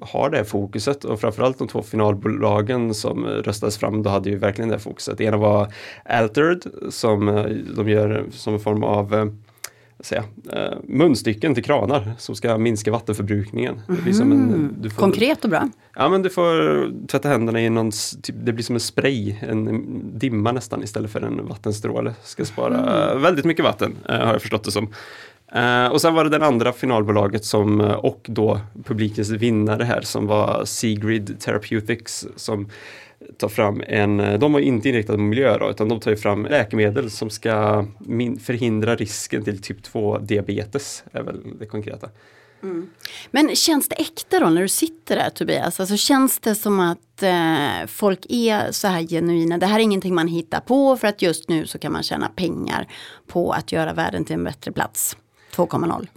har 0.01 0.29
det 0.29 0.45
fokuset 0.45 1.03
och 1.05 1.19
framförallt 1.21 1.57
de 1.59 1.67
två 1.67 1.81
finalbolagen 1.81 2.93
som 2.93 3.25
röstades 3.25 3.77
fram, 3.77 4.03
då 4.03 4.09
hade 4.09 4.29
ju 4.29 4.37
verkligen 4.37 4.69
det 4.69 4.79
fokuset. 4.79 5.17
Det 5.17 5.23
ena 5.23 5.37
var 5.37 5.73
Altered 6.05 6.63
som 6.89 7.25
de 7.75 7.89
gör 7.89 8.25
som 8.31 8.53
en 8.53 8.59
form 8.59 8.83
av 8.83 9.31
säga, 9.99 10.23
eh, 10.53 10.77
munstycken 10.83 11.53
till 11.53 11.63
kranar 11.63 12.11
som 12.17 12.35
ska 12.35 12.57
minska 12.57 12.91
vattenförbrukningen. 12.91 13.81
Det 13.87 14.01
blir 14.01 14.13
som 14.13 14.31
en, 14.31 14.75
du 14.79 14.89
får, 14.89 15.01
Konkret 15.01 15.43
och 15.43 15.49
bra. 15.49 15.69
Ja 15.95 16.09
men 16.09 16.21
du 16.21 16.29
får 16.29 17.07
tvätta 17.07 17.29
händerna 17.29 17.61
i 17.61 17.69
någon, 17.69 17.91
typ, 18.21 18.35
det 18.43 18.53
blir 18.53 18.63
som 18.63 18.75
en 18.75 18.79
spray, 18.79 19.35
en 19.41 20.19
dimma 20.19 20.51
nästan 20.51 20.83
istället 20.83 21.11
för 21.11 21.21
en 21.21 21.47
vattenstråle. 21.47 22.13
Ska 22.23 22.45
spara 22.45 23.15
väldigt 23.15 23.45
mycket 23.45 23.65
vatten 23.65 23.95
eh, 24.09 24.15
har 24.15 24.33
jag 24.33 24.41
förstått 24.41 24.63
det 24.63 24.71
som. 24.71 24.93
Eh, 25.51 25.87
och 25.87 26.01
sen 26.01 26.13
var 26.13 26.23
det 26.23 26.29
den 26.29 26.43
andra 26.43 26.73
finalbolaget 26.73 27.45
som, 27.45 27.81
eh, 27.81 27.91
och 27.91 28.25
då 28.29 28.59
publikens 28.83 29.29
vinnare 29.29 29.83
här 29.83 30.01
som 30.01 30.27
var 30.27 30.65
Sigrid 30.65 31.39
Therapeutics 31.39 32.27
som 32.35 32.69
ta 33.37 33.49
fram 33.49 33.83
en, 33.87 34.19
eh, 34.19 34.39
de 34.39 34.53
har 34.53 34.61
inte 34.61 34.89
inriktat 34.89 35.15
på 35.15 35.21
miljö 35.21 35.57
då, 35.57 35.69
utan 35.69 35.89
de 35.89 35.99
tar 35.99 36.11
ju 36.11 36.17
fram 36.17 36.45
läkemedel 36.45 37.11
som 37.11 37.29
ska 37.29 37.85
min, 37.99 38.39
förhindra 38.39 38.95
risken 38.95 39.43
till 39.43 39.61
typ 39.61 39.83
2 39.83 40.17
diabetes, 40.17 41.03
är 41.11 41.23
väl 41.23 41.59
det 41.59 41.65
konkreta. 41.65 42.09
Mm. 42.63 42.89
Men 43.31 43.55
känns 43.55 43.89
det 43.89 43.95
äkta 43.95 44.39
då 44.39 44.49
när 44.49 44.61
du 44.61 44.67
sitter 44.67 45.15
där 45.15 45.29
Tobias? 45.29 45.79
Alltså 45.79 45.97
känns 45.97 46.39
det 46.39 46.55
som 46.55 46.79
att 46.79 47.23
eh, 47.23 47.87
folk 47.87 48.25
är 48.29 48.71
så 48.71 48.87
här 48.87 49.01
genuina? 49.01 49.57
Det 49.57 49.65
här 49.65 49.79
är 49.79 49.83
ingenting 49.83 50.15
man 50.15 50.27
hittar 50.27 50.59
på 50.59 50.97
för 50.97 51.07
att 51.07 51.21
just 51.21 51.49
nu 51.49 51.67
så 51.67 51.79
kan 51.79 51.91
man 51.91 52.03
tjäna 52.03 52.29
pengar 52.35 52.87
på 53.27 53.51
att 53.51 53.71
göra 53.71 53.93
världen 53.93 54.25
till 54.25 54.33
en 54.33 54.43
bättre 54.43 54.71
plats. 54.71 55.17
2,0. 55.55 56.07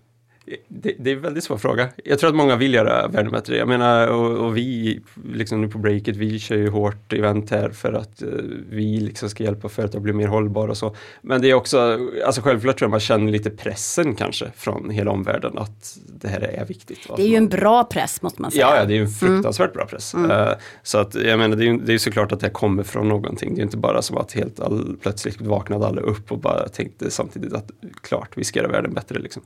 Det, 0.69 0.95
det 0.99 1.11
är 1.11 1.17
en 1.17 1.23
väldigt 1.23 1.45
svår 1.45 1.57
fråga. 1.57 1.89
Jag 2.05 2.19
tror 2.19 2.31
att 2.31 2.37
många 2.37 2.57
vill 2.57 2.75
göra 2.75 3.09
världen 3.09 3.33
bättre. 3.33 3.57
Jag 3.57 3.69
menar, 3.69 4.09
och, 4.09 4.47
och 4.47 4.57
vi 4.57 5.01
liksom 5.35 5.61
nu 5.61 5.69
på 5.69 5.79
Breakit, 5.79 6.17
vi 6.17 6.39
kör 6.39 6.57
ju 6.57 6.69
hårt 6.69 7.13
event 7.13 7.51
här 7.51 7.71
för 7.71 7.93
att 7.93 8.23
eh, 8.23 8.29
vi 8.71 9.01
liksom 9.01 9.31
ska 9.31 9.45
hjälpa 9.45 9.69
företag 9.69 9.99
att 9.99 10.03
bli 10.03 10.13
mer 10.13 10.27
hållbara 10.27 10.71
och 10.71 10.77
så. 10.77 10.97
Men 11.23 11.43
det 11.43 11.51
är 11.51 11.55
också, 11.55 11.99
alltså 12.27 12.43
självklart 12.43 12.79
tror 12.79 12.87
jag 12.87 12.91
man 12.91 13.01
känner 13.01 13.33
lite 13.33 13.51
pressen 13.51 14.15
kanske 14.15 14.51
från 14.57 14.91
hela 14.91 15.11
omvärlden 15.11 15.59
att 15.59 15.99
det 16.07 16.29
här 16.29 16.41
är 16.41 16.65
viktigt. 16.65 16.99
Det 17.17 17.23
är 17.23 17.29
ju 17.29 17.37
en 17.37 17.49
bra 17.49 17.85
press 17.85 18.23
måste 18.23 18.43
man 18.43 18.51
säga. 18.51 18.67
Ja, 18.67 18.77
ja, 18.77 18.85
det 18.85 18.93
är 18.93 18.97
ju 18.97 19.03
en 19.03 19.11
fruktansvärt 19.11 19.73
bra 19.73 19.87
press. 19.87 20.15
Eh, 20.15 20.53
så 20.83 20.99
att 20.99 21.15
jag 21.15 21.39
menar, 21.39 21.57
det 21.57 21.65
är 21.65 21.67
ju 21.67 21.79
det 21.79 21.95
är 21.95 21.99
såklart 21.99 22.33
att 22.33 22.41
det 22.41 22.47
här 22.47 22.53
kommer 22.53 22.83
från 22.83 23.09
någonting. 23.09 23.55
Det 23.55 23.61
är 23.61 23.65
inte 23.65 23.77
bara 23.77 24.03
som 24.03 24.17
att 24.17 24.33
helt 24.33 24.61
all, 24.61 24.97
plötsligt 25.03 25.41
vaknade 25.41 25.87
alla 25.87 26.01
upp 26.01 26.33
och 26.33 26.39
bara 26.39 26.69
tänkte 26.69 27.11
samtidigt 27.11 27.53
att 27.53 27.71
klart, 28.03 28.29
vi 28.35 28.45
ska 28.45 28.59
göra 28.59 28.73
världen 28.73 28.95
bättre 28.95 29.19
liksom. 29.19 29.43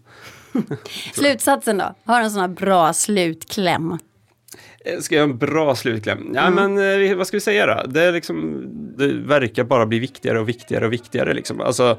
Slutsatsen 1.15 1.79
då? 1.79 1.95
Har 2.05 2.21
en 2.21 2.31
sån 2.31 2.41
här 2.41 2.49
bra 2.49 2.93
slutkläm. 2.93 3.99
Eh, 4.85 4.99
Ska 5.01 5.15
jag 5.15 5.21
göra 5.23 5.31
en 5.31 5.39
bra 5.39 5.75
slutkläm? 5.75 6.33
Ja, 6.35 6.51
men 6.51 6.79
eh, 7.09 7.17
vad 7.17 7.27
ska 7.27 7.37
vi 7.37 7.41
säga 7.41 7.67
då? 7.67 7.91
Det, 7.91 8.13
liksom, 8.13 8.67
det 8.99 9.13
verkar 9.13 9.65
bara 9.65 9.87
bli 9.87 9.99
viktigare 9.99 10.41
och 10.41 10.49
viktigare 10.49 10.87
och 10.87 10.93
viktigare. 10.93 11.35
Liksom. 11.35 11.61
Alltså, 11.61 11.99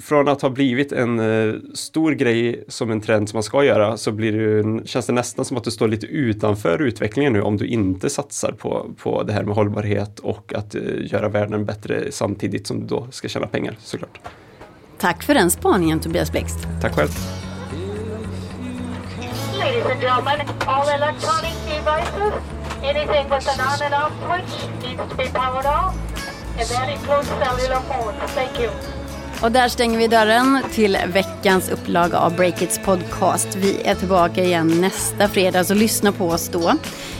från 0.00 0.28
att 0.28 0.42
ha 0.42 0.50
blivit 0.50 0.92
en 0.92 1.18
eh, 1.18 1.54
stor 1.74 2.12
grej 2.12 2.64
som 2.68 2.90
en 2.90 3.00
trend 3.00 3.28
som 3.28 3.36
man 3.36 3.42
ska 3.42 3.64
göra 3.64 3.96
så 3.96 4.12
blir 4.12 4.32
det 4.32 4.86
känns 4.88 5.06
det 5.06 5.12
nästan 5.12 5.44
som 5.44 5.56
att 5.56 5.64
du 5.64 5.70
står 5.70 5.88
lite 5.88 6.06
utanför 6.06 6.82
utvecklingen 6.82 7.32
nu 7.32 7.42
om 7.42 7.56
du 7.56 7.66
inte 7.66 8.10
satsar 8.10 8.52
på, 8.52 8.94
på 9.02 9.22
det 9.22 9.32
här 9.32 9.42
med 9.42 9.54
hållbarhet 9.54 10.18
och 10.18 10.52
att 10.54 10.74
göra 11.00 11.28
världen 11.28 11.64
bättre 11.64 12.12
samtidigt 12.12 12.66
som 12.66 12.80
du 12.80 12.86
då 12.86 13.08
ska 13.10 13.28
tjäna 13.28 13.46
pengar 13.46 13.76
såklart. 13.78 14.20
Tack 14.98 15.22
för 15.22 15.34
den 15.34 15.50
spaningen 15.50 16.00
Tobias 16.00 16.32
Blixt. 16.32 16.58
Tack 16.82 16.94
själv. 16.94 17.10
Ladies 19.66 19.86
and 19.86 20.00
gentlemen, 20.00 20.40
all 20.66 20.88
electronic 20.88 21.54
devices, 21.66 22.32
anything 22.82 23.28
with 23.30 23.48
an 23.48 23.60
on 23.60 23.82
and 23.82 23.94
off 23.94 24.12
switch 24.24 24.70
needs 24.82 25.10
to 25.10 25.16
be 25.16 25.24
powered 25.24 25.66
off, 25.66 25.94
and 26.58 26.68
that 26.68 26.88
includes 26.88 27.28
cellular 27.28 27.80
phones. 27.80 28.32
Thank 28.34 28.60
you. 28.60 28.70
Och 29.42 29.52
där 29.52 29.68
stänger 29.68 29.98
vi 29.98 30.08
dörren 30.08 30.62
till 30.72 30.98
veckans 31.06 31.68
upplaga 31.68 32.18
av 32.18 32.36
Breakits 32.36 32.80
podcast. 32.84 33.56
Vi 33.56 33.82
är 33.82 33.94
tillbaka 33.94 34.44
igen 34.44 34.80
nästa 34.80 35.28
fredag, 35.28 35.64
så 35.64 35.74
lyssna 35.74 36.12
på 36.12 36.28
oss 36.28 36.48
då. 36.48 36.72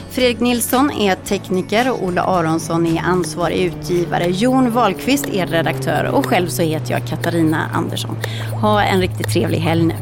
Fredrik 0.09 0.39
Nilsson 0.39 0.91
är 0.91 1.15
tekniker 1.15 1.91
och 1.91 2.03
Ola 2.03 2.23
Aronsson 2.23 2.87
är 2.87 3.01
ansvarig 3.01 3.57
utgivare. 3.57 4.27
Jon 4.27 4.71
Wahlqvist 4.71 5.27
är 5.27 5.47
redaktör 5.47 6.03
och 6.03 6.25
själv 6.25 6.47
så 6.47 6.61
heter 6.61 6.91
jag 6.91 7.07
Katarina 7.07 7.69
Andersson. 7.73 8.17
Ha 8.61 8.81
en 8.81 9.01
riktigt 9.01 9.33
trevlig 9.33 9.59
helg 9.59 9.83
nu. 9.83 9.95